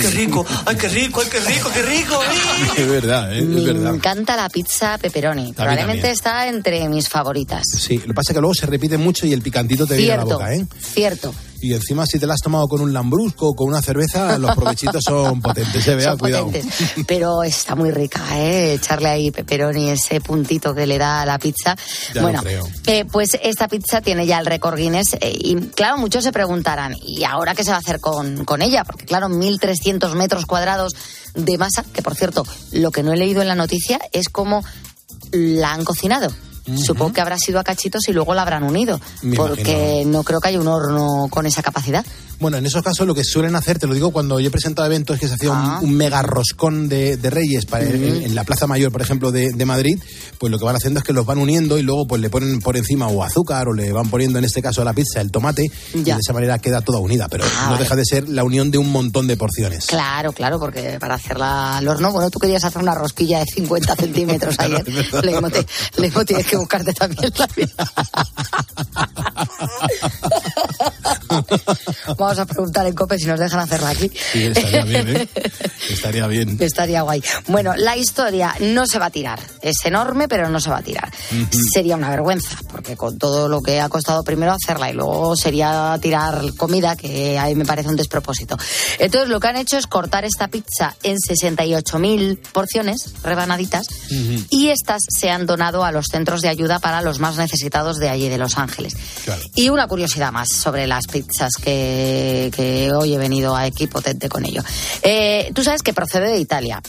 [0.01, 2.19] qué rico, ay, qué rico, ay, qué rico, qué rico.
[2.79, 3.41] Es verdad, ¿eh?
[3.41, 3.95] es Me verdad.
[3.95, 5.53] encanta la pizza pepperoni.
[5.53, 6.13] Probablemente también.
[6.15, 7.63] está entre mis favoritas.
[7.79, 10.13] Sí, lo que pasa es que luego se repite mucho y el picantito te viene
[10.15, 10.65] a la Cierto, boca, ¿eh?
[10.81, 11.35] cierto.
[11.63, 14.55] Y encima si te la has tomado con un lambrusco o con una cerveza, los
[14.55, 16.47] provechitos son potentes, se vea, Son cuidado.
[16.47, 16.75] potentes.
[17.07, 18.75] Pero está muy rica, ¿eh?
[18.75, 21.77] Echarle ahí pepperoni, ese puntito que le da a la pizza.
[22.15, 22.67] Ya bueno, creo.
[22.87, 25.15] eh, pues esta pizza tiene ya el récord Guinness.
[25.21, 28.63] eh, y claro, muchos se preguntarán, ¿y ahora qué se va a hacer con, con
[28.63, 28.85] ella?
[28.85, 30.95] Porque claro, 1.300 metros cuadrados
[31.35, 34.65] de masa, que por cierto, lo que no he leído en la noticia es cómo
[35.33, 36.31] la han cocinado.
[36.77, 40.41] Supongo que habrá sido a cachitos y luego la habrán unido, Me porque no creo
[40.41, 42.05] que haya un horno con esa capacidad.
[42.41, 44.87] Bueno, en esos casos lo que suelen hacer, te lo digo cuando yo he presentado
[44.87, 45.79] eventos que se hacía un- Ah.
[45.83, 49.51] un, mega roscón de, de reyes para, en, en la Plaza Mayor, por ejemplo, de,
[49.53, 50.01] de Madrid,
[50.39, 52.61] pues lo que van haciendo es que los van uniendo y luego pues le ponen
[52.61, 55.31] por encima o azúcar o le van poniendo en este caso a la pizza el
[55.31, 57.83] tomate y de esa manera queda toda unida, pero Ah, no vale.
[57.85, 59.85] deja de ser la unión de un montón de porciones.
[59.87, 63.97] Claro, claro, porque para hacerla al horno, bueno, tú querías hacer una rosquilla de 50
[63.97, 64.83] centímetros ayer.
[65.23, 67.93] Leimo, tienes que buscarte también la vida.
[72.19, 74.11] Vamos a preguntar en COPE si nos dejan hacerla aquí.
[74.33, 75.29] Sí, estaría bien, ¿eh?
[75.89, 76.57] Estaría bien.
[76.61, 77.23] Estaría guay.
[77.49, 79.41] Bueno, la historia no se va a tirar.
[79.63, 81.11] Es enorme, pero no se va a tirar.
[81.73, 85.99] Sería una vergüenza, porque con todo lo que ha costado primero hacerla y luego sería
[86.01, 88.57] tirar comida, que a mí me parece un despropósito.
[88.99, 93.87] Entonces, lo que han hecho es cortar esta pizza en 68.000 porciones, rebanaditas,
[94.51, 98.09] y estas se han donado a los centros de ayuda para los más necesitados de
[98.09, 98.97] allí de Los Ángeles.
[99.55, 104.29] Y una curiosidad más sobre las pizzas que, que hoy he venido a aquí potente
[104.29, 104.63] con ello.
[105.03, 106.83] Eh, Tú sabes que procede de Italia,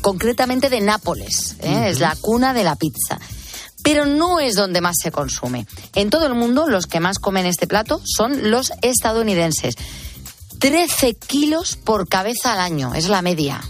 [0.00, 1.90] concretamente de Nápoles, ¿eh?
[1.90, 3.20] es la cuna de la pizza.
[3.84, 5.66] Pero no es donde más se consume.
[5.94, 9.74] En todo el mundo los que más comen este plato son los estadounidenses.
[10.58, 13.60] 13 kilos por cabeza al año, es la media.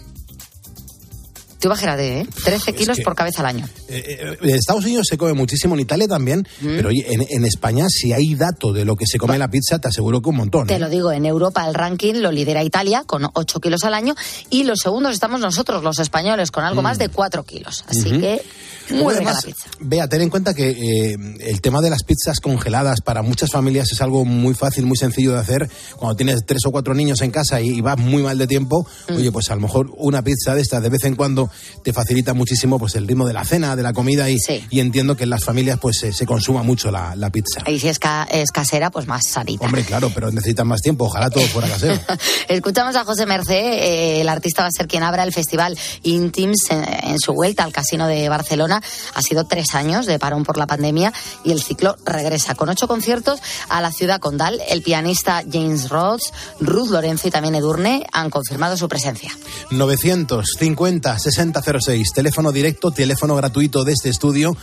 [1.63, 2.27] Tú imagínate, ¿eh?
[2.45, 3.69] 13 kilos que- por cabeza al año.
[3.89, 7.45] Eh, eh, en Estados Unidos se come muchísimo, en Italia también, pero oye, en, en
[7.45, 10.37] España, si hay dato de lo que se come la pizza, te aseguro que un
[10.39, 10.67] montón.
[10.67, 10.79] Te ¿eh?
[10.81, 14.17] lo digo, en Europa el ranking lo lidera Italia con 8 kilos al año
[14.51, 17.85] y los segundos estamos nosotros, los españoles, con algo más de 4 kilos.
[17.87, 18.21] Así Ujú.
[18.21, 18.43] que
[18.91, 19.69] muy Luego, rica la además, pizza.
[19.79, 23.93] Vea, ten en cuenta que eh, el tema de las pizzas congeladas para muchas familias
[23.93, 25.71] es algo muy fácil, muy sencillo de hacer.
[25.97, 28.85] Cuando tienes tres o cuatro niños en casa y, y vas muy mal de tiempo,
[29.09, 29.17] Mm.
[29.17, 31.49] oye, pues a lo mejor una pizza de estas de vez en cuando
[31.83, 34.37] te facilita muchísimo pues el ritmo de la cena, de la comida y,
[34.71, 37.63] y entiendo que en las familias pues se consuma mucho la, la pizza.
[37.67, 39.65] Y si es, ca- es casera, pues más sanita.
[39.67, 41.99] Hombre, claro, pero necesitan más tiempo, ojalá todo fuera casero.
[42.49, 46.71] Escuchamos a José Mercé, eh, el artista va a ser quien abra el festival Intims
[46.71, 48.83] en, en su vuelta al Casino de Barcelona.
[49.15, 51.13] Ha sido tres años de parón por la pandemia
[51.45, 54.61] y el ciclo regresa con ocho conciertos a la ciudad condal.
[54.69, 59.31] El pianista James Rhodes, Ruth Lorenzo y también Edurne han confirmado su presencia.
[59.71, 61.19] 950
[61.51, 64.57] 6006, teléfono directo, teléfono gratuito de este estudio.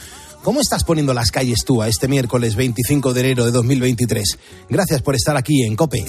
[0.44, 4.40] ¿Cómo estás poniendo las calles tú a este miércoles 25 de enero de 2023?
[4.70, 6.06] Gracias por estar aquí en COPE.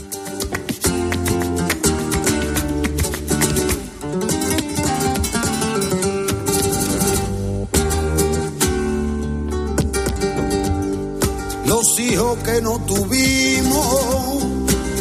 [11.66, 14.44] Los hijos que no tuvimos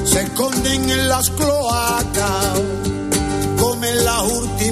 [0.05, 2.58] se esconden en las cloacas,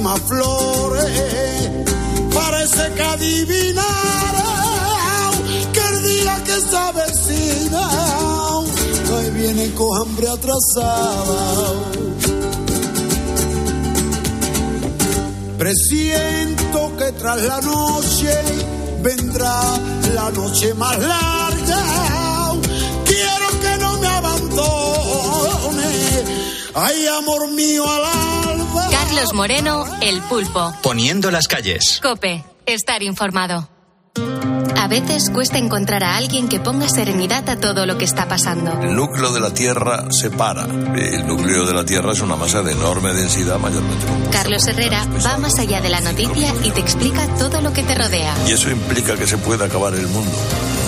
[0.07, 1.69] últimas flores.
[2.33, 3.83] Parece que adivinaron
[5.73, 7.89] que el día que se avecina,
[8.59, 11.73] hoy viene con hambre atrasada.
[15.57, 18.31] Presiento que tras la noche
[19.01, 19.59] vendrá
[20.13, 22.53] la noche más larga.
[23.05, 25.47] Quiero que no me abandone.
[26.73, 28.87] Ay, amor mío, al alba.
[28.91, 30.73] Carlos Moreno, El Pulpo.
[30.83, 31.99] Poniendo las calles.
[32.01, 33.69] Cope, estar informado.
[34.79, 38.71] A veces cuesta encontrar a alguien que ponga serenidad a todo lo que está pasando.
[38.81, 40.63] El núcleo de la Tierra se para.
[40.63, 45.37] El núcleo de la Tierra es una masa de enorme densidad, mayormente Carlos Herrera va
[45.39, 48.33] más allá de la noticia y te explica todo lo que te rodea.
[48.47, 50.37] ¿Y eso implica que se pueda acabar el mundo?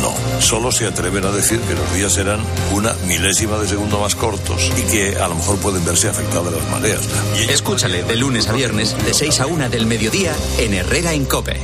[0.01, 4.15] No, solo se atreven a decir que los días serán una milésima de segundo más
[4.15, 7.01] cortos y que a lo mejor pueden verse afectadas las mareas.
[7.37, 11.25] Y Escúchale de lunes a viernes, de 6 a 1 del mediodía, en Herrera en
[11.25, 11.59] Cope.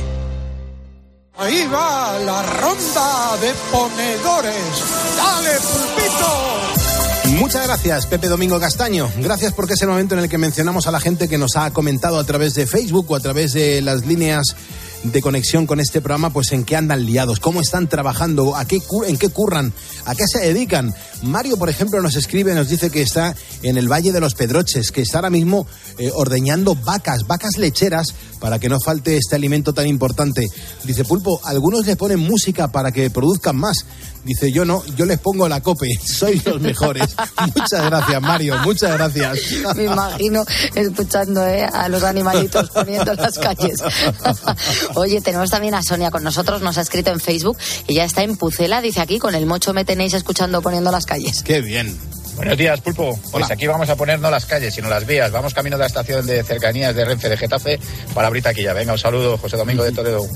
[1.38, 4.56] Ahí va la ronda de ponedores.
[5.16, 6.66] ¡Dale, pulpito!
[7.38, 9.10] Muchas gracias, Pepe Domingo Castaño.
[9.18, 11.70] Gracias porque es el momento en el que mencionamos a la gente que nos ha
[11.72, 14.56] comentado a través de Facebook o a través de las líneas
[15.12, 18.78] de conexión con este programa, pues en qué andan liados, cómo están trabajando, a qué,
[19.06, 19.72] en qué curran,
[20.04, 20.94] a qué se dedican.
[21.22, 24.90] Mario, por ejemplo, nos escribe, nos dice que está en el Valle de los Pedroches,
[24.90, 25.66] que está ahora mismo
[25.98, 30.46] eh, ordeñando vacas, vacas lecheras, para que no falte este alimento tan importante.
[30.84, 33.86] Dice Pulpo, algunos le ponen música para que produzcan más.
[34.26, 37.14] Dice, yo no, yo les pongo la cope, sois los mejores.
[37.54, 39.38] muchas gracias, Mario, muchas gracias.
[39.76, 43.80] Me imagino escuchando eh, a los animalitos poniendo en las calles.
[44.96, 48.36] Oye, tenemos también a Sonia con nosotros, nos ha escrito en Facebook, ella está en
[48.36, 51.44] Pucela, dice aquí, con el mocho me tenéis escuchando poniendo las calles.
[51.44, 51.96] Qué bien.
[52.34, 53.16] Buenos días, Pulpo.
[53.30, 55.30] Pues aquí vamos a poner no las calles, sino las vías.
[55.30, 57.78] Vamos camino de la estación de cercanías de Renfe de Getafe
[58.12, 58.72] para abrir taquilla.
[58.72, 60.26] Venga, un saludo, José Domingo de Toledo.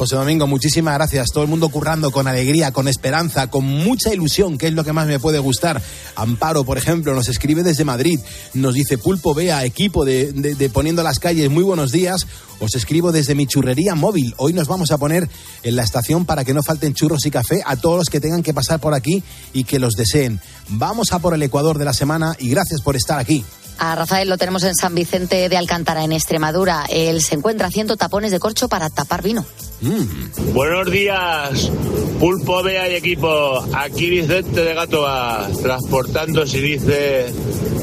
[0.00, 1.28] José Domingo, muchísimas gracias.
[1.30, 4.94] Todo el mundo currando con alegría, con esperanza, con mucha ilusión, que es lo que
[4.94, 5.82] más me puede gustar.
[6.16, 8.18] Amparo, por ejemplo, nos escribe desde Madrid.
[8.54, 12.26] Nos dice, Pulpo, vea, equipo de, de, Poniendo las Calles, muy buenos días.
[12.60, 14.32] Os escribo desde mi churrería móvil.
[14.38, 15.28] Hoy nos vamos a poner
[15.64, 18.42] en la estación para que no falten churros y café a todos los que tengan
[18.42, 20.40] que pasar por aquí y que los deseen.
[20.70, 23.44] Vamos a por el Ecuador de la semana y gracias por estar aquí.
[23.80, 26.84] A Rafael lo tenemos en San Vicente de Alcántara, en Extremadura.
[26.90, 29.42] Él se encuentra haciendo tapones de corcho para tapar vino.
[29.80, 30.52] Mm.
[30.52, 31.70] Buenos días,
[32.18, 33.64] Pulpo Bea y equipo.
[33.72, 37.32] Aquí Vicente de Gatoa, transportando silice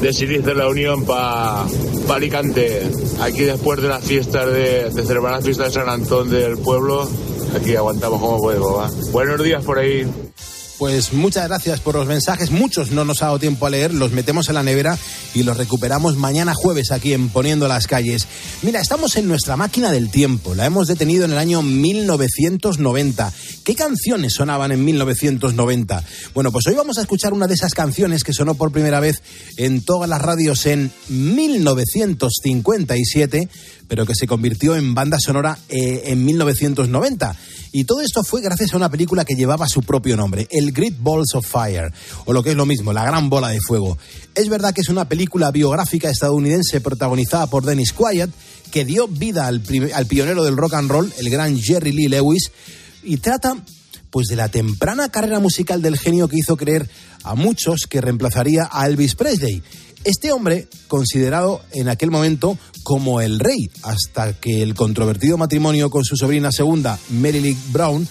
[0.00, 1.64] de Silice La Unión para
[2.06, 2.88] pa Alicante.
[3.20, 7.10] Aquí después de las fiestas de, de celebrar las fiestas de San Antón del pueblo,
[7.56, 9.10] aquí aguantamos como podemos.
[9.10, 10.06] Buenos días por ahí.
[10.78, 12.52] Pues muchas gracias por los mensajes.
[12.52, 14.96] Muchos no nos ha dado tiempo a leer, los metemos en la nevera
[15.34, 18.28] y los recuperamos mañana jueves aquí en Poniendo las Calles.
[18.62, 20.54] Mira, estamos en nuestra máquina del tiempo.
[20.54, 23.32] La hemos detenido en el año 1990.
[23.64, 26.04] ¿Qué canciones sonaban en 1990?
[26.32, 29.20] Bueno, pues hoy vamos a escuchar una de esas canciones que sonó por primera vez
[29.56, 33.48] en todas las radios en 1957,
[33.88, 37.36] pero que se convirtió en banda sonora eh, en 1990.
[37.72, 40.94] Y todo esto fue gracias a una película que llevaba su propio nombre, El Great
[40.98, 41.92] Balls of Fire,
[42.24, 43.98] o lo que es lo mismo, La Gran Bola de Fuego.
[44.34, 48.28] Es verdad que es una película biográfica estadounidense protagonizada por Dennis Quaid,
[48.70, 49.62] que dio vida al,
[49.94, 52.50] al pionero del rock and roll, el gran Jerry Lee Lewis,
[53.02, 53.56] y trata
[54.10, 56.88] pues de la temprana carrera musical del genio que hizo creer
[57.24, 59.62] a muchos que reemplazaría a Elvis Presley.
[60.04, 66.04] Este hombre, considerado en aquel momento como el rey, hasta que el controvertido matrimonio con
[66.04, 68.08] su sobrina segunda, Mary Brown,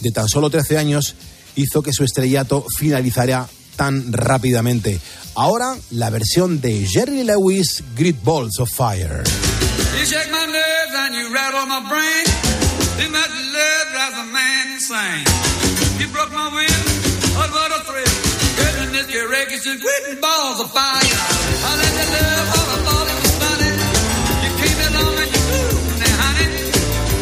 [0.00, 1.14] de tan solo 13 años,
[1.56, 5.00] hizo que su estrellato finalizara tan rápidamente.
[5.34, 9.22] Ahora, la versión de Jerry Lewis, Great Balls of Fire.
[19.08, 20.92] Your records and quitting balls of fire.
[20.92, 23.72] I let you love all I thought it was funny.
[24.44, 26.48] You came along and you moved now, honey.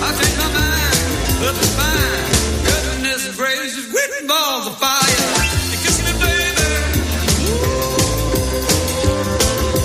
[0.03, 0.99] I changed my mind,
[1.41, 2.25] but it's fine.
[2.69, 5.23] Goodness gracious, quitting balls of fire.
[5.71, 6.69] You kiss me, baby.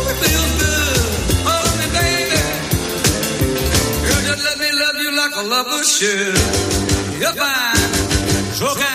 [0.10, 0.98] It feels good.
[1.46, 2.42] Oh, Hold me, baby.
[4.08, 6.38] Girl, just let me love you like a lover should.
[7.22, 7.92] You're fine,
[8.58, 8.93] so kind.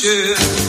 [0.00, 0.59] future.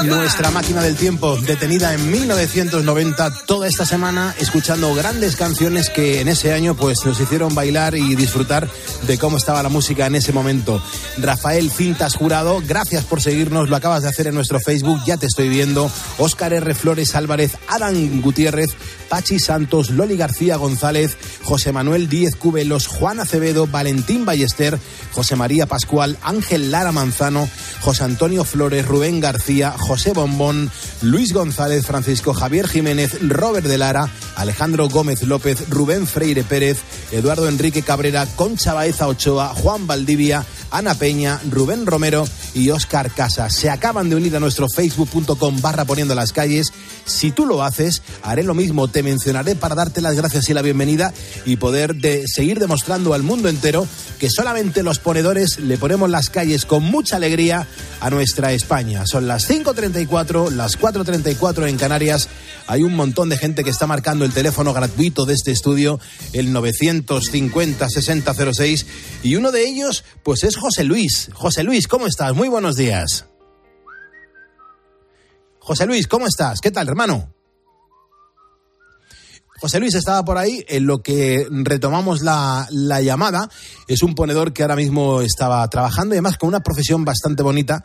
[0.00, 6.28] Nuestra máquina del tiempo, detenida en 1990, toda esta semana escuchando grandes canciones que en
[6.28, 8.68] ese año pues nos hicieron bailar y disfrutar
[9.06, 10.82] de cómo estaba la música en ese momento.
[11.18, 15.26] Rafael Cintas Jurado, gracias por seguirnos, lo acabas de hacer en nuestro Facebook, ya te
[15.26, 15.90] estoy viendo.
[16.18, 16.74] Óscar R.
[16.74, 18.70] Flores Álvarez, Adán Gutiérrez,
[19.08, 24.78] Pachi Santos, Loli García González, José Manuel Díez Cubelos, Juan Acevedo, Valentín Ballester,
[25.12, 27.48] José María Pascual, Ángel Lara Manzano,
[27.82, 30.70] José Antonio Flores, Rubén García, José Bombón,
[31.02, 36.78] Luis González, Francisco Javier Jiménez, Robert de Lara, Alejandro Gómez López, Rubén Freire Pérez,
[37.10, 43.54] Eduardo Enrique Cabrera, Concha Baeza Ochoa, Juan Valdivia, Ana Peña, Rubén Romero y Óscar Casas.
[43.54, 46.72] Se acaban de unir a nuestro facebook.com barra poniendo las calles.
[47.04, 48.88] Si tú lo haces, haré lo mismo.
[48.88, 51.12] Te mencionaré para darte las gracias y la bienvenida
[51.44, 53.86] y poder de seguir demostrando al mundo entero
[54.18, 57.66] que solamente los ponedores le ponemos las calles con mucha alegría
[58.00, 59.04] a nuestra España.
[59.06, 59.44] Son las
[59.74, 62.28] 5.34, las 4.34 en Canarias.
[62.66, 66.00] Hay un montón de gente que está marcando el teléfono gratuito de este estudio,
[66.32, 68.86] el 950-6006,
[69.22, 71.30] y uno de ellos, pues es José Luis.
[71.32, 72.34] José Luis, ¿cómo estás?
[72.34, 73.24] Muy buenos días.
[75.58, 76.60] José Luis, ¿cómo estás?
[76.60, 77.32] ¿Qué tal, hermano?
[79.60, 83.48] José Luis estaba por ahí, en lo que retomamos la, la, llamada.
[83.86, 87.84] Es un ponedor que ahora mismo estaba trabajando y además con una profesión bastante bonita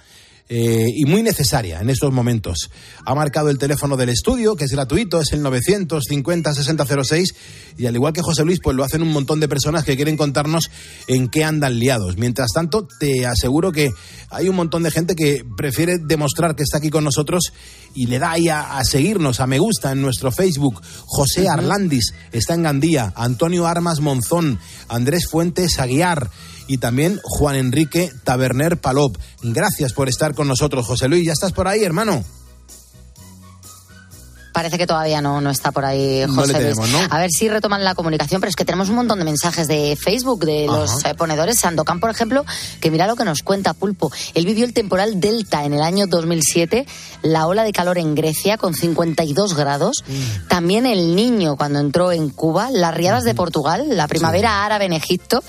[0.50, 2.70] eh, y muy necesaria en estos momentos.
[3.06, 7.36] Ha marcado el teléfono del estudio, que es gratuito, es el 950-6006,
[7.78, 10.16] y al igual que José Luis, pues lo hacen un montón de personas que quieren
[10.16, 10.72] contarnos
[11.08, 12.18] en qué andan liados.
[12.18, 13.92] Mientras tanto, te aseguro que
[14.30, 17.52] hay un montón de gente que prefiere demostrar que está aquí con nosotros
[17.98, 20.82] y le da ahí a, a seguirnos, a me gusta en nuestro Facebook.
[21.08, 26.30] José Arlandis está en Gandía, Antonio Armas Monzón, Andrés Fuentes Aguiar
[26.68, 29.18] y también Juan Enrique Taberner Palop.
[29.42, 31.26] Gracias por estar con nosotros, José Luis.
[31.26, 32.24] ¿Ya estás por ahí, hermano?
[34.58, 37.08] Parece que todavía no, no está por ahí José No le tenemos, Luis.
[37.08, 37.16] ¿no?
[37.16, 39.96] A ver si retoman la comunicación, pero es que tenemos un montón de mensajes de
[39.96, 41.12] Facebook de los Ajá.
[41.12, 41.60] eh, ponedores.
[41.60, 42.44] Sandokan, por ejemplo,
[42.82, 44.12] que mira lo que nos cuenta Pulpo.
[44.34, 46.88] Él vivió el temporal Delta en el año 2007,
[47.22, 50.48] la ola de calor en Grecia con 52 grados, Mm.
[50.48, 54.94] también el niño cuando entró en Cuba, las riadas de Portugal, la primavera árabe en
[54.94, 55.44] Egipto.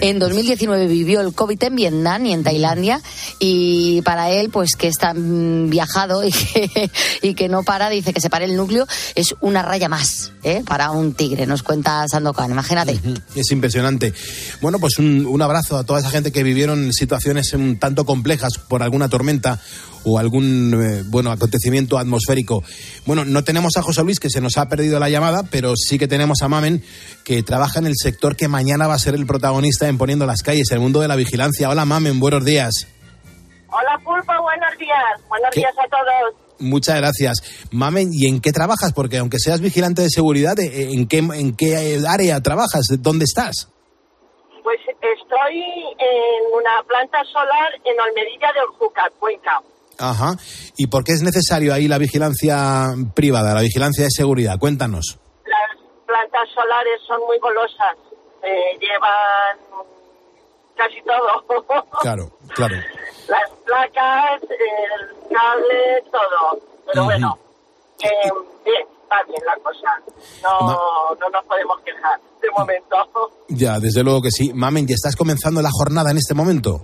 [0.00, 3.00] En 2019 vivió el COVID en Vietnam y en Tailandia
[3.38, 6.90] y para él, pues que está mm, viajado y que,
[7.22, 10.62] y que no para, dice que se pare el núcleo, es una raya más ¿eh?
[10.66, 13.00] para un tigre, nos cuenta Sandokan, imagínate.
[13.34, 14.12] Es impresionante.
[14.60, 18.58] Bueno, pues un, un abrazo a toda esa gente que vivieron situaciones un tanto complejas
[18.58, 19.60] por alguna tormenta
[20.04, 22.62] o algún eh, bueno acontecimiento atmosférico.
[23.06, 25.98] Bueno, no tenemos a José Luis que se nos ha perdido la llamada, pero sí
[25.98, 26.82] que tenemos a Mamen
[27.24, 30.42] que trabaja en el sector que mañana va a ser el protagonista en poniendo las
[30.42, 31.68] calles, el mundo de la vigilancia.
[31.68, 32.86] Hola Mamen, buenos días.
[33.68, 35.28] Hola Pulpo, buenos días.
[35.28, 35.60] Buenos ¿Qué?
[35.60, 36.49] días a todos.
[36.60, 37.38] Muchas gracias.
[37.72, 38.92] Mamen, ¿y en qué trabajas?
[38.92, 42.86] Porque aunque seas vigilante de seguridad, eh, ¿en qué, en qué área trabajas?
[43.00, 43.68] ¿Dónde estás?
[44.62, 45.58] Pues estoy
[45.98, 49.60] en una planta solar en Olmedilla de Orjuca, Cuenca.
[49.98, 50.36] Ajá.
[50.76, 54.58] ¿Y por qué es necesario ahí la vigilancia privada, la vigilancia de seguridad?
[54.58, 55.18] Cuéntanos.
[55.44, 57.96] Las plantas solares son muy golosas.
[58.42, 59.86] eh, llevan
[60.76, 61.84] casi todo.
[62.02, 62.76] Claro, claro.
[63.30, 66.60] Las placas, el cable, todo.
[66.86, 67.38] Pero bueno,
[68.02, 68.30] eh,
[68.64, 69.88] bien, va bien la cosa.
[70.42, 72.96] No, no nos podemos quejar de momento.
[73.52, 74.52] Ya, desde luego que sí.
[74.54, 76.80] Mamen, ¿ya estás comenzando la jornada en este momento?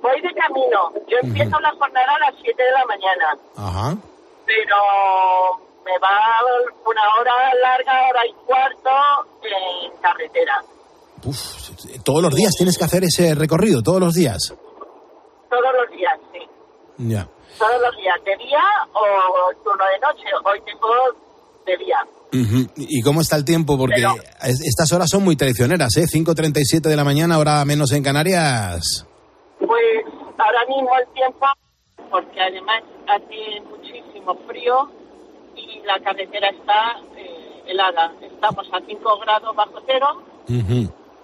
[0.00, 0.92] Voy de camino.
[1.08, 3.96] Yo empiezo la jornada a las 7 de la mañana, Ajá.
[4.46, 4.76] pero
[5.84, 6.16] me va
[6.86, 8.90] una hora larga, hora y cuarto
[9.42, 10.62] en carretera.
[11.24, 11.70] Uf,
[12.04, 14.54] todos los días tienes que hacer ese recorrido, todos los días.
[15.50, 16.38] Todos los días, sí.
[16.98, 17.28] Ya.
[17.58, 18.60] Todos los días, de día
[18.92, 20.24] o turno de noche.
[20.44, 20.88] Hoy tengo
[21.66, 21.98] de día.
[22.76, 23.76] ¿Y cómo está el tiempo?
[23.76, 24.00] Porque
[24.42, 26.06] es- estas horas son muy traicioneras, ¿eh?
[26.06, 29.06] 5.37 de la mañana, hora menos en Canarias.
[29.58, 30.04] Pues
[30.38, 31.46] ahora mismo el tiempo,
[32.10, 34.90] porque además hace muchísimo frío
[35.56, 38.12] y la carretera está eh, helada.
[38.22, 40.22] Estamos a 5 grados bajo cero,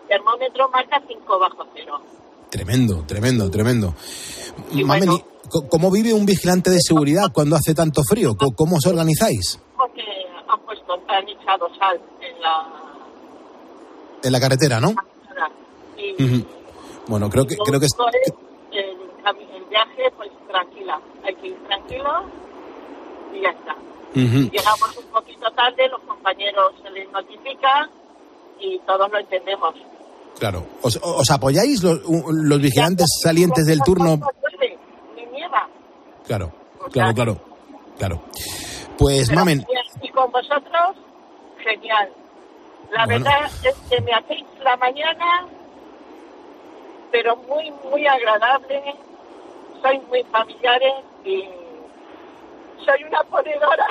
[0.08, 2.00] termómetro marca 5 bajo cero.
[2.50, 3.94] Tremendo, tremendo, tremendo.
[4.72, 4.84] ¿y
[5.48, 8.36] ¿cómo vive un vigilante de seguridad cuando hace tanto frío?
[8.56, 9.58] ¿Cómo os organizáis?
[9.76, 10.02] Porque
[10.48, 12.72] han puesto, han echado sal en la...
[14.22, 14.94] En la carretera, ¿no?
[15.96, 16.44] Y.
[17.06, 17.96] Bueno, creo que, creo que es-
[18.72, 21.00] el, viaje, pues tranquila.
[21.24, 22.10] Hay que ir tranquilo
[23.34, 23.76] y ya está.
[24.14, 27.88] Llegamos un poquito tarde, los compañeros se les notifica
[28.60, 29.74] y todos lo entendemos.
[30.38, 30.64] Claro.
[30.82, 34.16] ¿Os, os apoyáis los, los vigilantes salientes del turno?
[34.16, 34.28] Nieva.
[36.28, 36.52] Claro,
[36.92, 37.36] claro, claro.
[37.98, 38.22] Claro.
[38.96, 39.66] Pues, Pero Mamen.
[40.02, 40.96] Y con vosotros,
[41.64, 42.10] genial.
[42.92, 43.24] La Bueno.
[43.24, 45.46] verdad es que me hacéis la mañana,
[47.10, 48.94] pero muy, muy agradable.
[49.82, 51.44] Sois muy familiares y
[52.84, 53.86] soy una ponedora.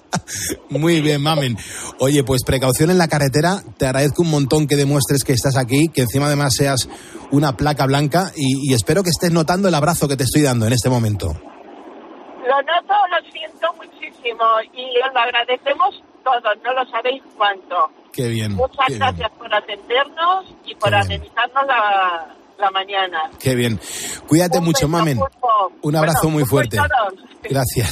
[0.70, 1.56] Muy bien, mamen.
[1.98, 3.62] Oye, pues precaución en la carretera.
[3.78, 6.88] Te agradezco un montón que demuestres que estás aquí, que encima además seas
[7.30, 10.66] una placa blanca y, y espero que estés notando el abrazo que te estoy dando
[10.66, 11.28] en este momento.
[11.28, 17.90] Lo noto, lo siento muchísimo y os lo agradecemos todos, no lo sabéis cuánto.
[18.12, 18.54] Qué bien.
[18.54, 19.00] Muchas qué bien.
[19.00, 23.18] gracias por atendernos y por amenizarnos la, la mañana.
[23.38, 23.80] Qué bien.
[24.28, 25.18] Cuídate Un mucho, mamen.
[25.18, 25.48] Pulpo.
[25.82, 26.78] Un abrazo Bueno, muy fuerte.
[27.48, 27.90] Gracias.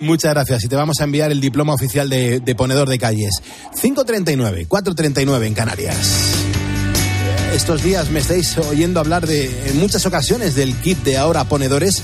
[0.00, 0.64] Muchas gracias.
[0.64, 3.42] Y te vamos a enviar el diploma oficial de, de ponedor de calles.
[3.80, 6.44] 539, 439 en Canarias.
[7.52, 12.02] Estos días me estáis oyendo hablar de, en muchas ocasiones del kit de ahora ponedores,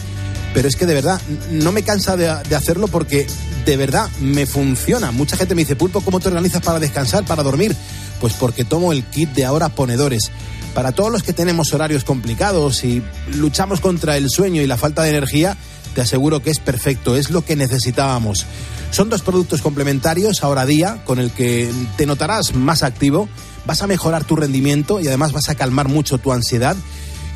[0.54, 3.26] pero es que de verdad no me cansa de, de hacerlo porque
[3.64, 5.10] de verdad me funciona.
[5.10, 7.76] Mucha gente me dice, Pulpo, ¿cómo te organizas para descansar, para dormir?
[8.20, 10.30] Pues porque tomo el kit de ahora ponedores.
[10.74, 13.00] Para todos los que tenemos horarios complicados y
[13.32, 15.56] luchamos contra el sueño y la falta de energía,
[15.94, 18.44] te aseguro que es perfecto, es lo que necesitábamos.
[18.90, 23.28] Son dos productos complementarios ahora día con el que te notarás más activo,
[23.66, 26.76] vas a mejorar tu rendimiento y además vas a calmar mucho tu ansiedad.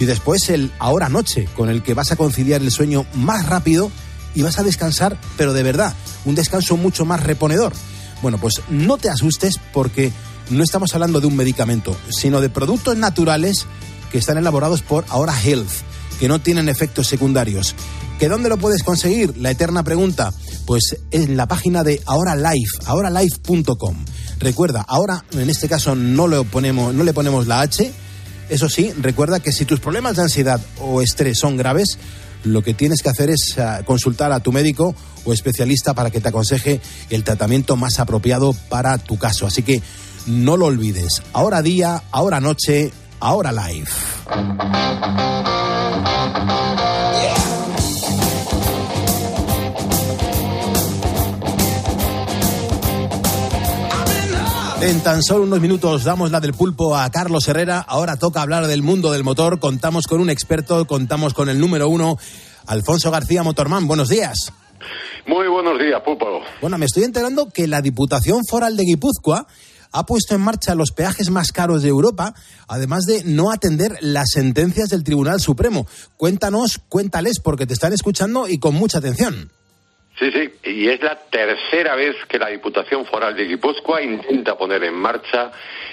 [0.00, 3.90] Y después el ahora noche con el que vas a conciliar el sueño más rápido
[4.34, 7.72] y vas a descansar, pero de verdad, un descanso mucho más reponedor.
[8.20, 10.12] Bueno, pues no te asustes porque
[10.50, 13.66] no estamos hablando de un medicamento, sino de productos naturales
[14.10, 15.70] que están elaborados por Ahora Health,
[16.18, 17.74] que no tienen efectos secundarios.
[18.18, 19.36] ¿Que dónde lo puedes conseguir?
[19.36, 20.32] La eterna pregunta.
[20.66, 24.04] Pues en la página de Ahora Life, ahoralife.com.
[24.40, 27.92] Recuerda, ahora en este caso no le ponemos, no le ponemos la H.
[28.48, 31.98] Eso sí, recuerda que si tus problemas de ansiedad o estrés son graves,
[32.44, 34.94] lo que tienes que hacer es eh, consultar a tu médico
[35.24, 36.80] o especialista para que te aconseje
[37.10, 39.46] el tratamiento más apropiado para tu caso.
[39.46, 39.82] Así que
[40.28, 41.22] no lo olvides.
[41.32, 43.88] Ahora día, ahora noche, ahora live.
[54.80, 57.80] En tan solo unos minutos damos la del pulpo a Carlos Herrera.
[57.80, 59.58] Ahora toca hablar del mundo del motor.
[59.58, 62.16] Contamos con un experto, contamos con el número uno,
[62.66, 63.88] Alfonso García Motorman.
[63.88, 64.52] Buenos días.
[65.26, 66.40] Muy buenos días, Pulpo.
[66.60, 69.46] Bueno, me estoy enterando que la Diputación Foral de Guipúzcoa
[69.92, 72.34] ha puesto en marcha los peajes más caros de Europa,
[72.68, 75.86] además de no atender las sentencias del Tribunal Supremo.
[76.16, 79.50] Cuéntanos, cuéntales, porque te están escuchando y con mucha atención.
[80.18, 84.82] Sí, sí, y es la tercera vez que la Diputación Foral de Guipúzcoa intenta poner
[84.82, 85.52] en marcha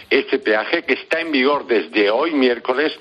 [0.10, 2.92] este peaje que está en vigor desde hoy miércoles,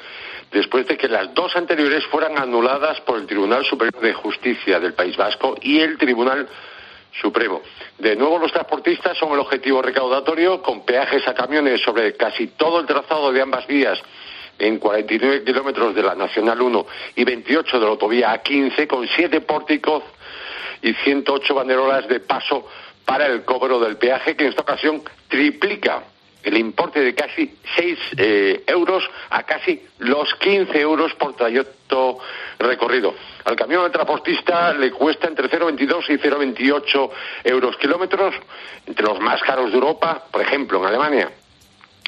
[0.52, 4.92] después de que las dos anteriores fueran anuladas por el Tribunal Superior de Justicia del
[4.92, 6.46] País Vasco y el Tribunal
[7.20, 7.62] Supremo.
[7.98, 12.80] De nuevo, los transportistas son el objetivo recaudatorio, con peajes a camiones sobre casi todo
[12.80, 14.00] el trazado de ambas vías
[14.58, 16.86] en 49 kilómetros de la Nacional 1
[17.16, 20.02] y 28 de la autovía A15, con siete pórticos
[20.82, 22.68] y 108 banderolas de paso
[23.04, 26.02] para el cobro del peaje, que en esta ocasión triplica
[26.44, 32.18] el importe de casi 6 eh, euros a casi los 15 euros por trayecto
[32.58, 33.14] recorrido.
[33.44, 37.10] Al camión del transportista le cuesta entre 0,22 y 0,28
[37.44, 38.34] euros kilómetros,
[38.86, 41.30] entre los más caros de Europa, por ejemplo, en Alemania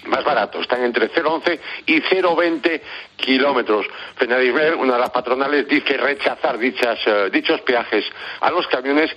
[0.04, 2.80] más barato, están entre 0,11 y 0,20
[3.16, 3.86] kilómetros.
[4.16, 8.04] Fenadisberg, una de las patronales, dice rechazar dichas, eh, dichos peajes
[8.40, 9.10] a los camiones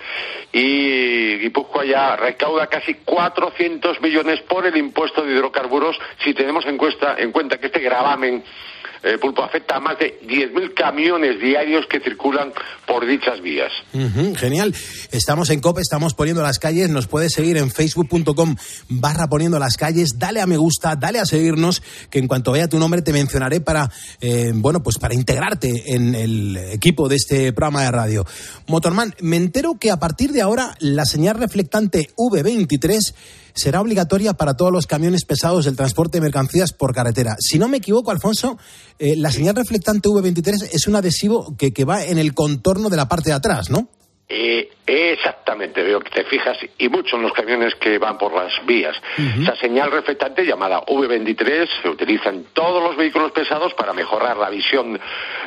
[0.52, 6.76] y Guipúzcoa ya recauda casi 400 millones por el impuesto de hidrocarburos si tenemos en,
[6.76, 8.42] cuesta, en cuenta que este gravamen
[9.02, 12.52] eh, pulpo afecta a más de 10.000 camiones diarios que circulan
[12.86, 13.72] por dichas vías.
[14.36, 14.74] Genial.
[15.10, 16.90] Estamos en COPE, estamos poniendo las calles.
[16.90, 18.56] Nos puedes seguir en facebook.com
[18.88, 20.18] barra poniendo las calles.
[20.18, 23.60] Dale a me gusta, dale a seguirnos, que en cuanto vea tu nombre te mencionaré
[23.60, 23.90] para,
[24.20, 28.26] eh, bueno, pues para integrarte en el equipo de este programa de radio.
[28.66, 32.98] Motorman, me entero que a partir de ahora la señal reflectante V23
[33.54, 37.36] será obligatoria para todos los camiones pesados del transporte de mercancías por carretera.
[37.38, 38.58] Si no me equivoco, Alfonso,
[38.98, 42.96] eh, la señal reflectante V23 es un adhesivo que, que va en el contorno de
[42.96, 43.88] la parte de atrás, ¿no?
[44.32, 48.52] Eh, exactamente, veo que te fijas, y mucho en los camiones que van por las
[48.64, 48.96] vías.
[49.18, 54.48] Esa señal reflectante llamada V23 se utiliza en todos los vehículos pesados para mejorar la
[54.48, 55.00] visión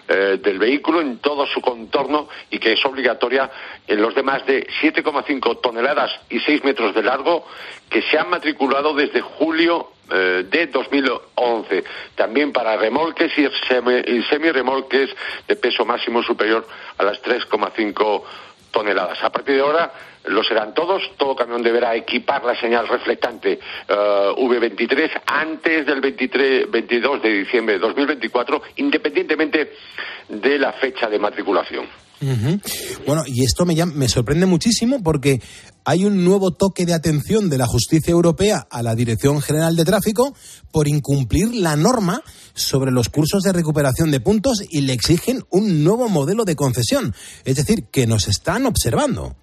[0.08, 3.50] eh, del vehículo en todo su contorno y que es obligatoria
[3.88, 7.46] en los de más de 7,5 toneladas y 6 metros de largo
[7.90, 11.84] que se han matriculado desde julio eh, de 2011.
[12.16, 15.10] También para remolques y, semi- y semirremolques
[15.48, 18.24] de peso máximo superior a las 3,5
[18.72, 19.24] toneladas.
[19.24, 19.94] A partir de ahora
[20.26, 21.02] lo serán todos.
[21.18, 27.76] Todo camión deberá equipar la señal reflectante eh, V23 antes del 23, 22 de diciembre
[27.76, 29.74] de 2024, independientemente
[30.30, 31.88] de la fecha de matriculación.
[33.06, 35.42] Bueno, y esto me, me sorprende muchísimo porque
[35.84, 39.84] hay un nuevo toque de atención de la justicia europea a la Dirección General de
[39.84, 40.34] Tráfico
[40.72, 42.22] por incumplir la norma
[42.54, 47.14] sobre los cursos de recuperación de puntos y le exigen un nuevo modelo de concesión.
[47.44, 49.36] Es decir, que nos están observando.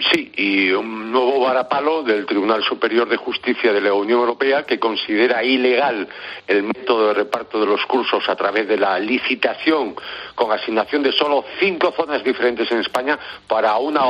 [0.00, 4.78] Sí, y un nuevo varapalo del Tribunal Superior de Justicia de la Unión Europea que
[4.78, 6.08] considera ilegal
[6.46, 9.94] el método de reparto de los cursos a través de la licitación
[10.34, 14.00] con asignación de solo cinco zonas diferentes en España para una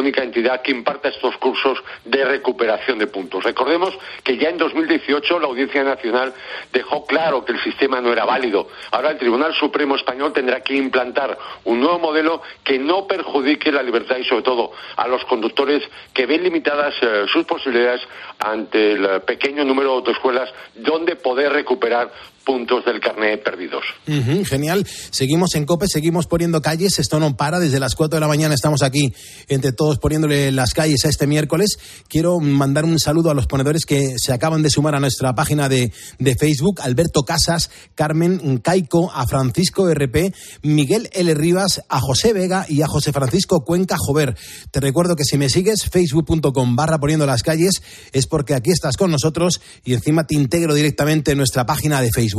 [0.00, 3.44] única entidad que imparta estos cursos de recuperación de puntos.
[3.44, 6.34] Recordemos que ya en 2018 la Audiencia Nacional
[6.72, 8.68] dejó claro que el sistema no era válido.
[8.90, 13.82] Ahora el Tribunal Supremo Español tendrá que implantar un nuevo modelo que no perjudique la
[13.82, 15.82] libertad y sobre todo a los conductores
[16.12, 18.00] que ven limitadas eh, sus posibilidades
[18.38, 22.10] ante el pequeño número de autoescuelas donde poder recuperar
[22.44, 23.84] puntos del carnet perdidos.
[24.06, 24.86] Ujú, genial.
[25.10, 26.98] Seguimos en COPE, seguimos poniendo calles.
[26.98, 27.58] Esto no para.
[27.58, 29.12] Desde las 4 de la mañana estamos aquí
[29.48, 31.78] entre todos poniéndole las calles a este miércoles.
[32.08, 35.68] Quiero mandar un saludo a los ponedores que se acaban de sumar a nuestra página
[35.68, 36.80] de, de Facebook.
[36.80, 41.34] Alberto Casas, Carmen Caico, a Francisco RP, Miguel L.
[41.34, 44.36] Rivas, a José Vega y a José Francisco Cuenca Jover.
[44.70, 47.82] Te recuerdo que si me sigues, facebook.com barra poniendo las calles,
[48.12, 52.10] es porque aquí estás con nosotros y encima te integro directamente en nuestra página de
[52.10, 52.29] Facebook.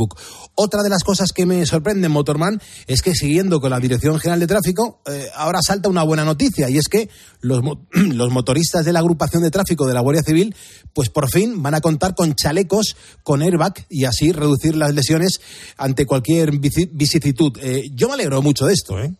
[0.54, 4.40] Otra de las cosas que me sorprende, Motorman, es que siguiendo con la Dirección General
[4.40, 7.08] de Tráfico, eh, ahora salta una buena noticia y es que
[7.40, 10.54] los, mo- los motoristas de la agrupación de tráfico de la Guardia Civil,
[10.94, 15.40] pues por fin van a contar con chalecos con airbag y así reducir las lesiones
[15.76, 17.52] ante cualquier vici- vicisitud.
[17.60, 19.14] Eh, yo me alegro mucho de esto, ¿eh?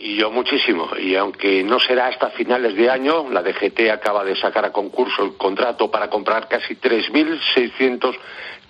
[0.00, 0.90] Y yo muchísimo.
[0.96, 5.24] Y aunque no será hasta finales de año, la DGT acaba de sacar a concurso
[5.24, 8.16] el contrato para comprar casi 3.600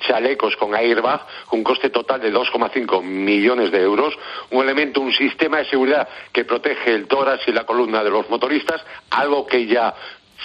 [0.00, 1.20] chalecos con airbag,
[1.50, 4.14] un coste total de 2,5 millones de euros.
[4.52, 8.30] Un elemento, un sistema de seguridad que protege el tórax y la columna de los
[8.30, 9.94] motoristas, algo que ya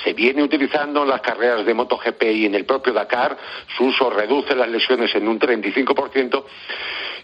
[0.04, 3.38] se viene utilizando en las carreras de MotoGP y en el propio Dakar.
[3.78, 6.44] Su uso reduce las lesiones en un 35%.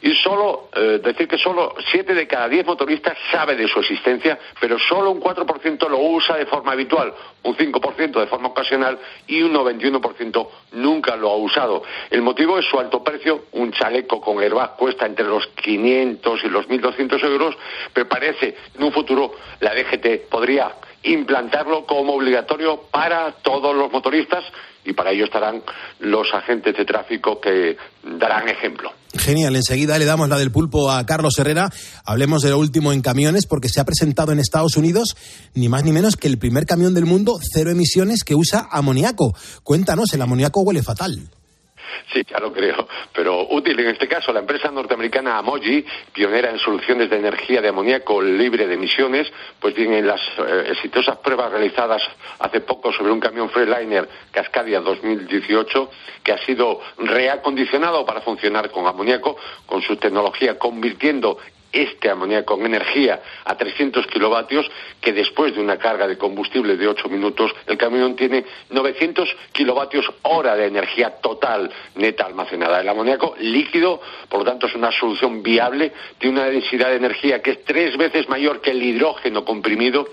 [0.02, 4.40] Y solo, eh, decir que solo 7 de cada 10 motoristas sabe de su existencia,
[4.60, 8.98] pero solo un 4% lo usa de forma habitual, un 5% de forma ocasional
[9.28, 11.84] y un 91% nunca lo ha usado.
[12.10, 13.46] El motivo es su alto precio.
[13.52, 17.58] Un chaleco con airbag cuesta entre los 500 y los 1.200 euros,
[17.94, 20.72] pero parece en un futuro la DGT podría
[21.04, 24.44] implantarlo como obligatorio para todos los motoristas
[24.84, 25.62] y para ello estarán
[26.00, 28.92] los agentes de tráfico que darán ejemplo.
[29.18, 31.72] Genial, enseguida le damos la del pulpo a Carlos Herrera.
[32.06, 35.16] Hablemos de lo último en camiones, porque se ha presentado en Estados Unidos
[35.56, 39.36] ni más ni menos que el primer camión del mundo cero emisiones que usa amoníaco.
[39.64, 41.30] Cuéntanos, el amoníaco huele fatal.
[42.14, 44.34] Sí, ya lo creo, pero útil en este caso.
[44.34, 49.76] La empresa norteamericana Amoji, pionera en soluciones de energía de amoníaco libre de emisiones, pues
[49.76, 52.02] bien, en las eh, exitosas pruebas realizadas
[52.40, 55.92] hace poco sobre un camión Freeliner Cascadia 2018,
[56.24, 61.38] que ha sido reacondicionado para funcionar con amoníaco, con su tecnología convirtiendo
[61.72, 64.70] este amoníaco en energía a 300 kilovatios,
[65.02, 70.06] que después de una carga de combustible de 8 minutos, el camión tiene 900 kilovatios
[70.24, 72.82] hora de energía total neta almacenada.
[72.82, 77.42] El amoníaco líquido, por lo tanto, es una solución viable, tiene una densidad de energía
[77.42, 80.08] que es tres veces mayor que el hidrógeno comprimido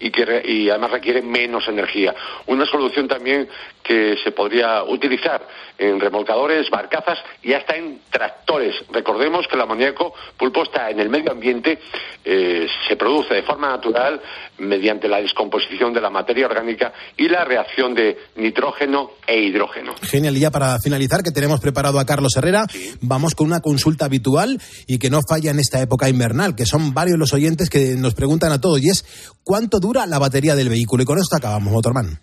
[0.00, 2.14] y que y además requiere menos energía.
[2.46, 3.48] Una solución también
[3.82, 5.46] que se podría utilizar
[5.78, 8.74] en remolcadores, barcazas y hasta en tractores.
[8.90, 11.78] Recordemos que el amoníaco pulpo está el medio ambiente,
[12.24, 14.20] eh, se produce de forma natural
[14.58, 19.94] mediante la descomposición de la materia orgánica y la reacción de nitrógeno e hidrógeno.
[20.02, 22.64] Genial, y ya para finalizar, que tenemos preparado a Carlos Herrera,
[23.00, 26.94] vamos con una consulta habitual y que no falla en esta época invernal, que son
[26.94, 29.04] varios los oyentes que nos preguntan a todos, y es
[29.44, 31.02] ¿cuánto dura la batería del vehículo?
[31.02, 32.18] Y con esto acabamos, Motorman.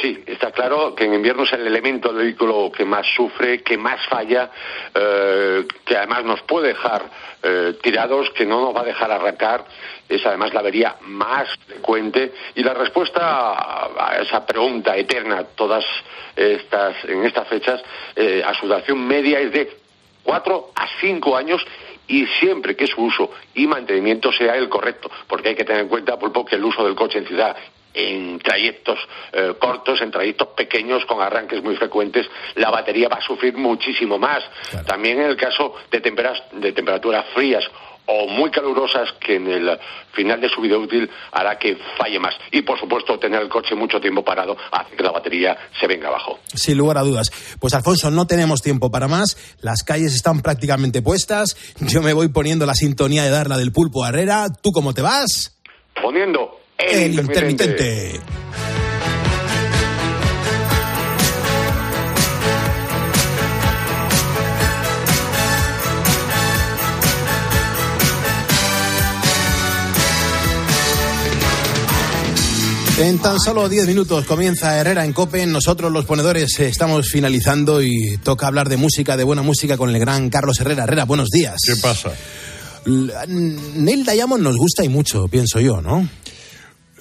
[0.00, 3.76] Sí, está claro que en invierno es el elemento del vehículo que más sufre, que
[3.76, 4.50] más falla,
[4.94, 7.02] eh, que además nos puede dejar
[7.42, 9.66] eh, tirados, que no nos va a dejar arrancar.
[10.08, 12.32] Es además la avería más frecuente.
[12.54, 13.20] Y la respuesta
[13.52, 15.84] a, esa pregunta eterna, todas
[16.34, 17.82] estas, en estas fechas,
[18.16, 19.76] eh, a su duración media es de
[20.22, 21.62] cuatro a cinco años
[22.08, 25.88] y siempre que su uso y mantenimiento sea el correcto, porque hay que tener en
[25.88, 27.54] cuenta, Pulpo, que el uso del coche en ciudad
[27.94, 28.98] en trayectos
[29.32, 32.26] eh, cortos, en trayectos pequeños, con arranques muy frecuentes,
[32.56, 34.42] la batería va a sufrir muchísimo más.
[34.86, 37.64] También en el caso de, temperas- de temperaturas frías
[38.12, 39.78] o muy calurosas que en el
[40.12, 42.34] final de su vida útil hará que falle más.
[42.50, 46.08] Y por supuesto, tener el coche mucho tiempo parado hace que la batería se venga
[46.08, 46.40] abajo.
[46.46, 47.30] Sin lugar a dudas.
[47.60, 49.36] Pues Alfonso, no tenemos tiempo para más.
[49.60, 51.56] Las calles están prácticamente puestas.
[51.80, 54.46] Yo me voy poniendo la sintonía de Darla del Pulpo Herrera.
[54.60, 55.56] ¿Tú cómo te vas?
[56.02, 58.20] Poniendo el, intermitente.
[72.98, 75.46] En tan solo 10 minutos comienza Herrera en Cope.
[75.46, 79.98] Nosotros los ponedores estamos finalizando y toca hablar de música, de buena música con el
[79.98, 80.84] gran Carlos Herrera.
[80.84, 81.56] Herrera, buenos días.
[81.64, 82.10] ¿Qué pasa?
[82.84, 83.12] L-
[83.76, 86.06] Neil Diamond nos gusta y mucho, pienso yo, ¿no?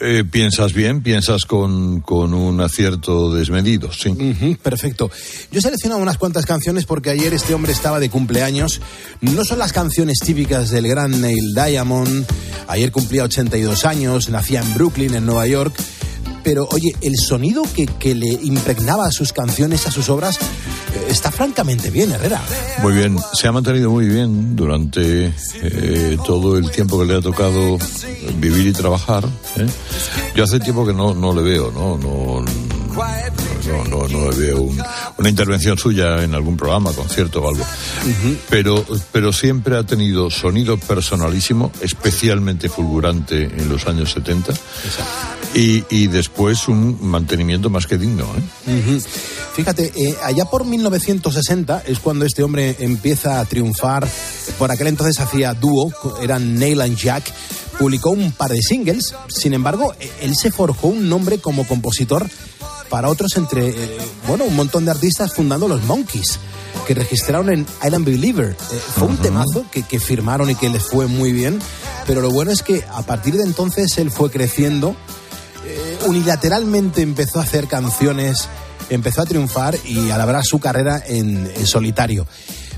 [0.02, 4.10] Eh, piensas bien, piensas con, con un acierto desmedido, sí.
[4.62, 5.12] Perfecto.
[5.52, 8.80] Yo he seleccionado unas cuantas canciones porque ayer este hombre estaba de cumpleaños.
[9.20, 12.26] No son las canciones típicas del gran Neil Diamond.
[12.68, 15.76] Ayer cumplía 82 años, nacía en Brooklyn, en Nueva York.
[16.44, 21.08] Pero oye, el sonido que, que le impregnaba a sus canciones, a sus obras, eh,
[21.10, 22.42] está francamente bien, Herrera.
[22.82, 27.22] Muy bien, se ha mantenido muy bien durante eh, todo el tiempo que le ha
[27.22, 27.78] tocado
[28.40, 29.26] vivir y trabajar.
[29.58, 29.68] ¿eh?
[30.36, 31.98] Yo hace tiempo que no, no le veo, ¿no?
[31.98, 32.46] No,
[33.68, 34.82] no, no, no veo un-
[35.18, 37.64] una intervención suya en algún programa, concierto o algo.
[38.50, 44.54] Pero, pero siempre ha tenido sonido personalísimo, especialmente fulgurante en los años 70.
[45.54, 48.26] Y, y después un mantenimiento más que digno.
[48.68, 48.72] ¿eh?
[48.80, 49.02] Ujú.
[49.56, 54.08] Fíjate, eh, allá por 1960 es cuando este hombre empieza a triunfar.
[54.58, 55.92] Por aquel entonces hacía dúo,
[56.22, 57.32] eran Neil and Jack.
[57.78, 59.16] Publicó un par de singles.
[59.28, 62.30] Sin embargo, eh, él se forjó un nombre como compositor
[62.90, 66.40] para otros entre, eh, bueno, un montón de artistas fundando los Monkeys,
[66.88, 68.50] que registraron en Island Believer.
[68.50, 71.60] Eh, fue un temazo que, que firmaron y que les fue muy bien.
[72.08, 74.96] Pero lo bueno es que a partir de entonces él fue creciendo
[75.66, 78.48] eh, unilateralmente empezó a hacer canciones,
[78.90, 82.26] empezó a triunfar y a labrar su carrera en, en solitario.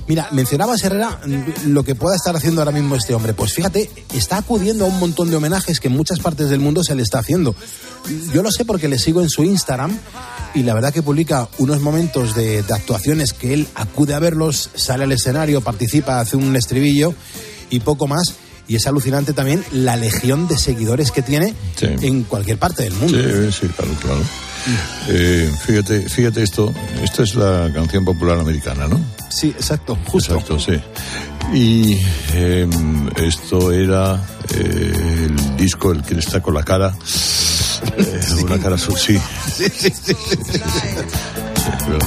[0.07, 1.19] Mira, mencionabas Herrera
[1.67, 3.33] lo que pueda estar haciendo ahora mismo este hombre.
[3.33, 6.83] Pues fíjate, está acudiendo a un montón de homenajes que en muchas partes del mundo
[6.83, 7.55] se le está haciendo.
[8.33, 9.97] Yo lo sé porque le sigo en su Instagram
[10.53, 14.69] y la verdad que publica unos momentos de, de actuaciones que él acude a verlos,
[14.75, 17.13] sale al escenario, participa, hace un estribillo
[17.69, 18.33] y poco más.
[18.67, 21.87] Y es alucinante también la legión de seguidores que tiene Sí.
[22.01, 23.17] en cualquier parte del mundo.
[23.17, 24.21] Sí, sí, claro, claro.
[25.09, 28.99] Eh, fíjate, fíjate esto, esta es la canción popular americana, ¿no?
[29.31, 30.33] Sí, exacto, justo.
[30.35, 30.73] Exacto, sí.
[31.53, 31.97] Y
[32.33, 32.67] eh,
[33.17, 34.21] esto era
[34.53, 36.93] eh, el disco, el que está con la cara,
[37.97, 39.17] eh, una cara su- sí.
[39.55, 40.13] Sí, sí, sí.
[41.85, 41.99] claro.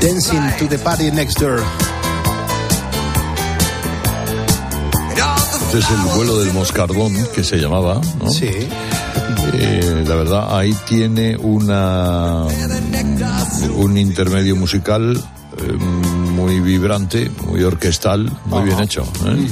[0.00, 1.62] Dancing to the party next door.
[5.66, 8.30] Este es el vuelo del moscardón, que se llamaba, ¿no?
[8.30, 8.50] Sí.
[9.54, 12.44] Eh, la verdad, ahí tiene una
[13.76, 15.16] un intermedio musical
[15.58, 19.02] eh, muy vibrante, muy orquestal, muy bien hecho.
[19.24, 19.48] ¿eh?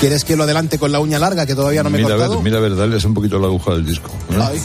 [0.00, 2.18] ¿Quieres que lo adelante con la uña larga que todavía no me he mira, a
[2.18, 2.42] ver, cortado?
[2.42, 4.10] mira, a ver, dale un poquito la aguja del disco.
[4.30, 4.38] ¿eh?
[4.40, 4.60] Ay.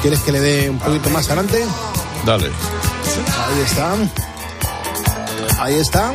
[0.00, 1.64] ¿Quieres que le dé un poquito más adelante?
[2.24, 2.46] Dale.
[2.46, 3.94] Ahí está.
[5.58, 6.12] Ahí está.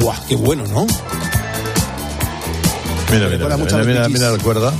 [0.00, 0.86] Buah, qué bueno, ¿no?
[3.10, 4.72] Mira, mira, mira, mira, mira la cuerda.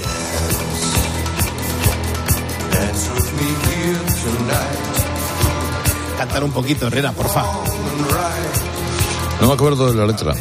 [6.17, 7.45] Cantar un poquito, Herrera, porfa.
[9.41, 10.35] No me acuerdo de la letra.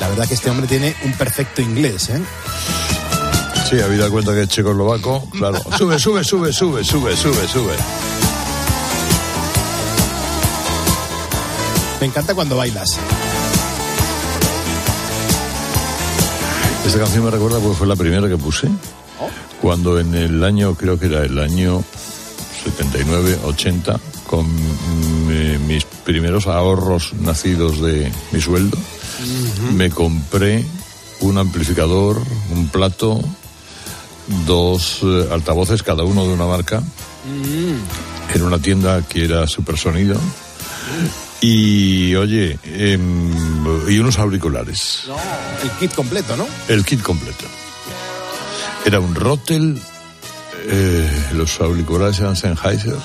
[0.00, 2.20] La verdad que este hombre tiene un perfecto inglés, ¿eh?
[3.70, 5.62] Sí, habida cuenta que es checoslovaco, claro.
[5.76, 7.74] Sube, sube, sube, sube, sube, sube, sube.
[12.00, 12.96] Me encanta cuando bailas.
[16.86, 18.68] Esta canción me recuerda porque fue la primera que puse.
[19.60, 21.82] Cuando en el año, creo que era el año
[22.64, 28.78] 79, 80, con mm, mis primeros ahorros nacidos de mi sueldo,
[29.74, 30.64] me compré
[31.20, 32.22] un amplificador,
[32.52, 33.20] un plato,
[34.46, 36.80] dos eh, altavoces, cada uno de una marca,
[38.34, 40.18] en una tienda que era Supersonido.
[41.40, 43.30] Y oye, em,
[43.88, 45.04] y unos auriculares.
[45.62, 46.46] El kit completo, ¿no?
[46.68, 47.44] El kit completo.
[48.84, 49.80] Era un Rotel,
[50.66, 52.96] eh, los auriculares eran Sennheiser.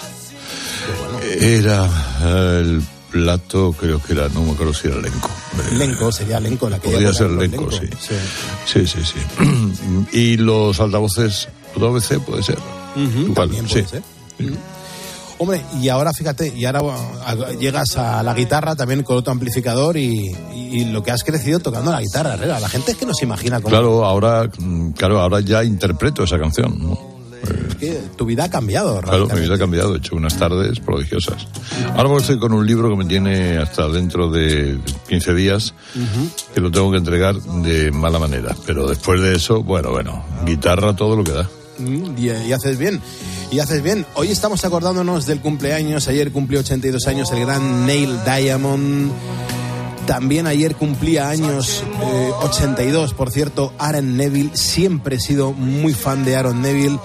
[1.40, 1.90] Era
[2.22, 5.30] eh, el plato, creo que era, no me acuerdo si era Lenco.
[5.74, 7.88] Lenco, sería Lenco la que Podría ser Lenco, Lenco, sí.
[8.66, 10.08] Sí, sí, sí.
[10.12, 12.58] y los altavoces JVC puede ser.
[12.96, 13.90] Igual, también puede sí.
[13.90, 14.02] ser.
[15.44, 16.80] Hombre, y ahora fíjate, y ahora
[17.60, 21.92] llegas a la guitarra también con otro amplificador y, y lo que has crecido tocando
[21.92, 22.38] la guitarra.
[22.38, 26.24] La gente es que no se imagina cómo Claro, ahora, mm, claro, ahora ya interpreto
[26.24, 26.80] esa canción.
[26.80, 26.98] ¿no?
[27.44, 29.02] es que tu vida ha cambiado.
[29.02, 31.46] Claro, mi vida ha cambiado, he hecho unas tardes prodigiosas.
[31.94, 34.80] Ahora estoy con un libro que me tiene hasta dentro de
[35.10, 35.74] 15 días,
[36.56, 38.56] que lo tengo que entregar de mala manera.
[38.66, 41.50] Pero después de eso, bueno, bueno, guitarra, todo lo que da.
[41.78, 43.02] Mm, Y, y haces bien.
[43.52, 44.06] Y haces bien.
[44.16, 46.08] Hoy estamos acordándonos del cumpleaños.
[46.08, 49.12] Ayer cumplió 82 años el gran Neil Diamond.
[50.08, 54.52] También ayer cumplía años eh, 82, por cierto, Aaron Neville.
[54.54, 57.00] Siempre he sido muy fan de Aaron Neville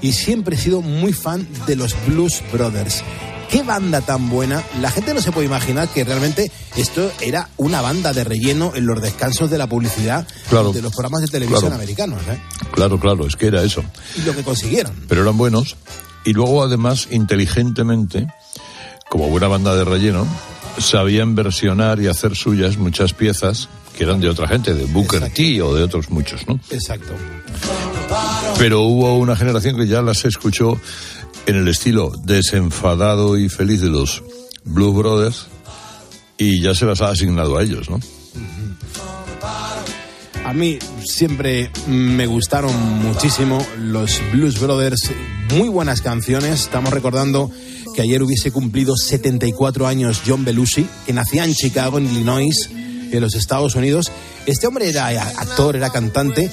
[0.00, 3.02] y siempre he sido muy fan de los Blues Brothers.
[3.50, 4.62] Qué banda tan buena.
[4.80, 8.84] La gente no se puede imaginar que realmente esto era una banda de relleno en
[8.86, 10.72] los descansos de la publicidad Claro.
[10.72, 11.76] de los programas de televisión Claro.
[11.76, 12.20] americanos.
[12.28, 12.38] ¿eh?
[12.72, 13.82] Claro, claro, es que era eso.
[14.16, 14.92] Y lo que consiguieron.
[15.08, 15.76] Pero eran buenos.
[16.24, 18.26] Y luego, además, inteligentemente,
[19.08, 20.26] como buena banda de relleno,
[20.78, 25.60] sabían versionar y hacer suyas muchas piezas que eran de otra gente, de Booker T
[25.62, 26.60] o de otros muchos, ¿no?
[26.70, 27.14] Exacto.
[28.58, 30.78] Pero hubo una generación que ya las escuchó
[31.48, 34.22] en el estilo desenfadado y feliz de los
[34.64, 35.46] Blues Brothers
[36.36, 37.98] y ya se las ha asignado a ellos, ¿no?
[40.44, 45.10] A mí siempre me gustaron muchísimo los Blues Brothers,
[45.56, 46.60] muy buenas canciones.
[46.60, 47.50] Estamos recordando
[47.94, 52.70] que ayer hubiese cumplido 74 años John Belushi, que nacía en Chicago, en Illinois,
[53.10, 54.10] en los Estados Unidos.
[54.46, 56.50] Este hombre era actor, era cantante,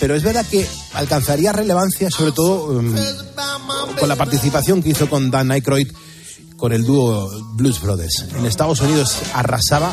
[0.00, 2.94] pero es verdad que alcanzaría relevancia sobre todo um,
[3.98, 5.88] con la participación que hizo con Dan Aykroyd
[6.56, 8.26] con el dúo Blues Brothers.
[8.38, 9.92] En Estados Unidos arrasaba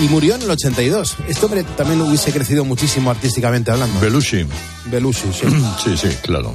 [0.00, 1.16] y murió en el 82.
[1.28, 3.98] Este hombre también hubiese crecido muchísimo artísticamente hablando.
[4.00, 4.46] Belushi.
[4.86, 5.46] Belushi, sí.
[5.84, 6.54] Sí, sí, claro.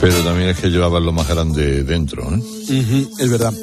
[0.00, 2.36] Pero también es que llevaban lo más grande dentro, ¿eh?
[2.36, 3.54] Ujú, es verdad.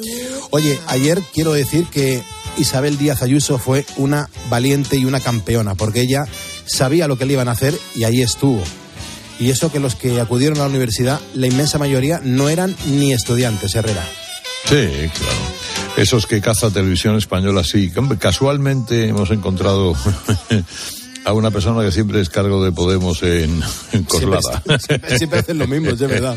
[0.50, 2.22] Oye, ayer quiero decir que
[2.56, 6.24] Isabel Díaz Ayuso fue una valiente y una campeona, porque ella
[6.66, 8.62] sabía lo que le iban a hacer y ahí estuvo.
[9.38, 13.12] Y eso que los que acudieron a la universidad, la inmensa mayoría no eran ni
[13.12, 14.06] estudiantes, Herrera.
[14.66, 14.86] Sí,
[15.16, 15.40] claro.
[15.96, 17.90] Esos que caza televisión española, sí.
[18.18, 19.94] Casualmente hemos encontrado
[21.24, 23.62] a una persona que siempre es cargo de Podemos en,
[23.92, 24.40] en Coslada.
[24.64, 26.36] Siempre, siempre- siempre hacen lo mismo, es verdad.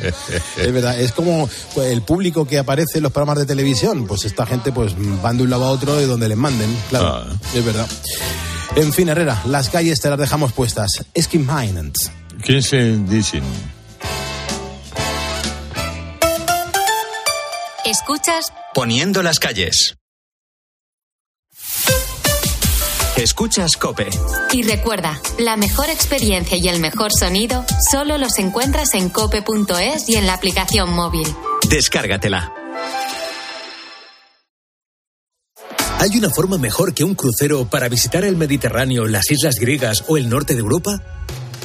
[0.58, 1.00] Es verdad.
[1.00, 4.06] Es como pues, el público que aparece en los programas de televisión.
[4.08, 6.76] Pues esta gente pues van de un lado a otro de donde les manden.
[6.90, 7.26] Claro, Ah.
[7.54, 7.88] es verdad.
[8.76, 10.90] En fin, Herrera, las calles te las dejamos puestas.
[11.20, 11.96] Skin Minant.
[12.44, 13.44] ¿Quién se dicen?
[17.86, 19.96] Escuchas Poniendo las calles.
[23.18, 24.10] Escuchas Cope.
[24.52, 30.16] y recuerda, la mejor experiencia y el mejor sonido solo los encuentras en cope.es y
[30.16, 31.28] en la aplicación móvil.
[31.70, 32.52] Descárgatela.
[36.00, 40.18] ¿Hay una forma mejor que un crucero para visitar el Mediterráneo, las islas griegas o
[40.18, 41.02] el norte de Europa?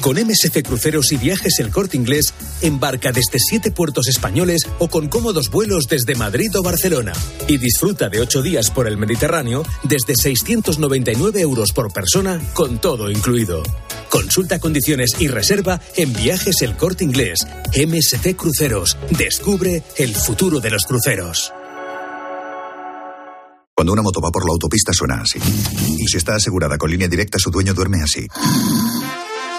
[0.01, 5.09] Con MSC Cruceros y Viajes El Corte Inglés, embarca desde siete puertos españoles o con
[5.09, 7.11] cómodos vuelos desde Madrid o Barcelona.
[7.47, 13.11] Y disfruta de ocho días por el Mediterráneo desde 699 euros por persona, con todo
[13.11, 13.61] incluido.
[14.09, 17.45] Consulta condiciones y reserva en Viajes El Corte Inglés.
[17.75, 18.97] MSC Cruceros.
[19.11, 21.51] Descubre el futuro de los cruceros.
[23.75, 25.39] Cuando una moto va por la autopista suena así.
[25.97, 28.27] Y si está asegurada con línea directa, su dueño duerme así.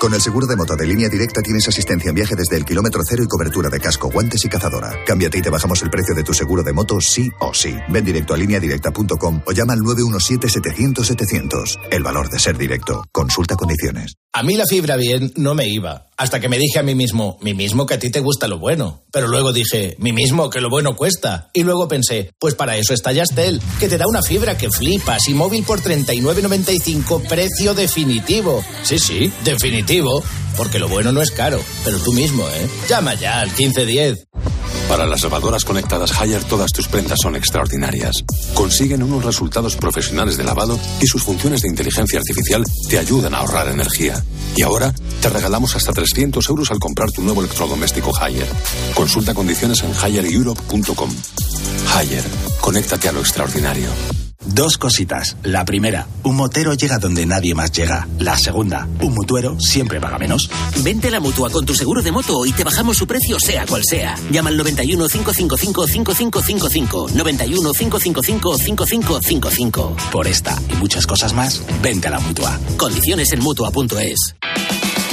[0.00, 3.02] Con el seguro de moto de línea directa tienes asistencia en viaje desde el kilómetro
[3.06, 5.04] cero y cobertura de casco, guantes y cazadora.
[5.04, 7.76] Cámbiate y te bajamos el precio de tu seguro de moto sí o sí.
[7.90, 11.80] Ven directo a lineadirecta.com o llama al 917-700-700.
[11.90, 13.04] El valor de ser directo.
[13.12, 14.14] Consulta condiciones.
[14.32, 17.38] A mí la fibra bien no me iba, hasta que me dije a mí mismo,
[17.40, 19.04] mí mismo que a ti te gusta lo bueno.
[19.10, 21.48] Pero luego dije, mí mismo que lo bueno cuesta.
[21.54, 25.26] Y luego pensé, pues para eso está Yastel, que te da una fibra que flipas
[25.28, 28.62] y móvil por 39.95, precio definitivo.
[28.82, 30.22] Sí, sí, definitivo,
[30.58, 32.68] porque lo bueno no es caro, pero tú mismo, ¿eh?
[32.86, 34.26] Llama ya al 1510.
[34.90, 38.24] Para las lavadoras conectadas Haier todas tus prendas son extraordinarias.
[38.54, 43.38] Consiguen unos resultados profesionales de lavado y sus funciones de inteligencia artificial te ayudan a
[43.38, 44.20] ahorrar energía.
[44.56, 48.48] Y ahora te regalamos hasta 300 euros al comprar tu nuevo electrodoméstico Haier.
[48.92, 51.10] Consulta condiciones en highereurope.com.
[51.94, 52.24] Haier,
[52.60, 54.29] conéctate a lo extraordinario.
[54.46, 55.36] Dos cositas.
[55.42, 58.08] La primera, un motero llega donde nadie más llega.
[58.18, 60.50] La segunda, un mutuero siempre paga menos.
[60.82, 63.66] Vente a la mutua con tu seguro de moto y te bajamos su precio sea
[63.66, 64.16] cual sea.
[64.30, 67.06] Llama al 91 555 5555.
[67.14, 69.96] 91 555 5555.
[70.10, 72.58] Por esta y muchas cosas más, vente a la mutua.
[72.78, 74.36] Condiciones en mutua.es.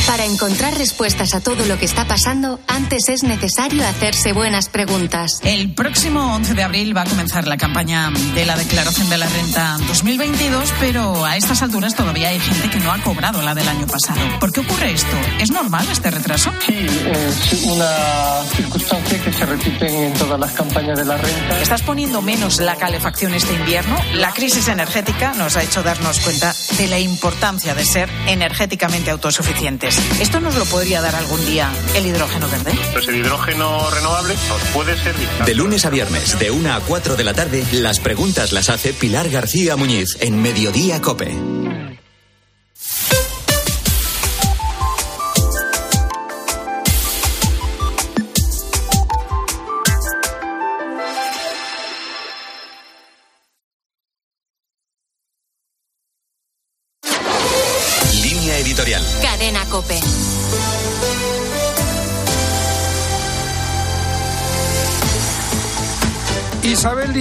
[0.07, 5.41] Para encontrar respuestas a todo lo que está pasando, antes es necesario hacerse buenas preguntas.
[5.43, 9.27] El próximo 11 de abril va a comenzar la campaña de la declaración de la
[9.27, 13.67] renta 2022, pero a estas alturas todavía hay gente que no ha cobrado la del
[13.67, 14.19] año pasado.
[14.39, 15.15] ¿Por qué ocurre esto?
[15.41, 16.53] ¿Es normal este retraso?
[16.65, 21.61] Sí, es una circunstancia que se repite en todas las campañas de la renta.
[21.61, 23.97] ¿Estás poniendo menos la calefacción este invierno?
[24.13, 29.96] La crisis energética nos ha hecho darnos cuenta de la importancia de ser energéticamente autosuficientes.
[30.19, 32.71] ¿Esto nos lo podría dar algún día el hidrógeno verde?
[32.93, 35.27] Pues el hidrógeno renovable nos puede servir.
[35.45, 38.93] De lunes a viernes, de 1 a 4 de la tarde, las preguntas las hace
[38.93, 41.35] Pilar García Muñiz en Mediodía Cope.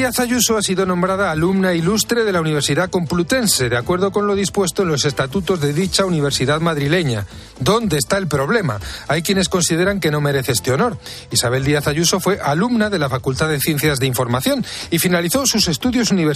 [0.07, 4.37] Díaz Ayuso ha sido nombrada alumna ilustre de la Universidad Complutense, de acuerdo con lo
[4.37, 7.27] dispuesto en los estatutos de dicha universidad madrileña.
[7.59, 8.79] ¿Dónde está el problema?
[9.09, 10.97] Hay quienes consideran que no merece este honor.
[11.33, 15.67] Isabel Díaz Ayuso fue alumna de la Facultad de Ciencias de Información y finalizó sus
[15.67, 16.25] estudios universitarios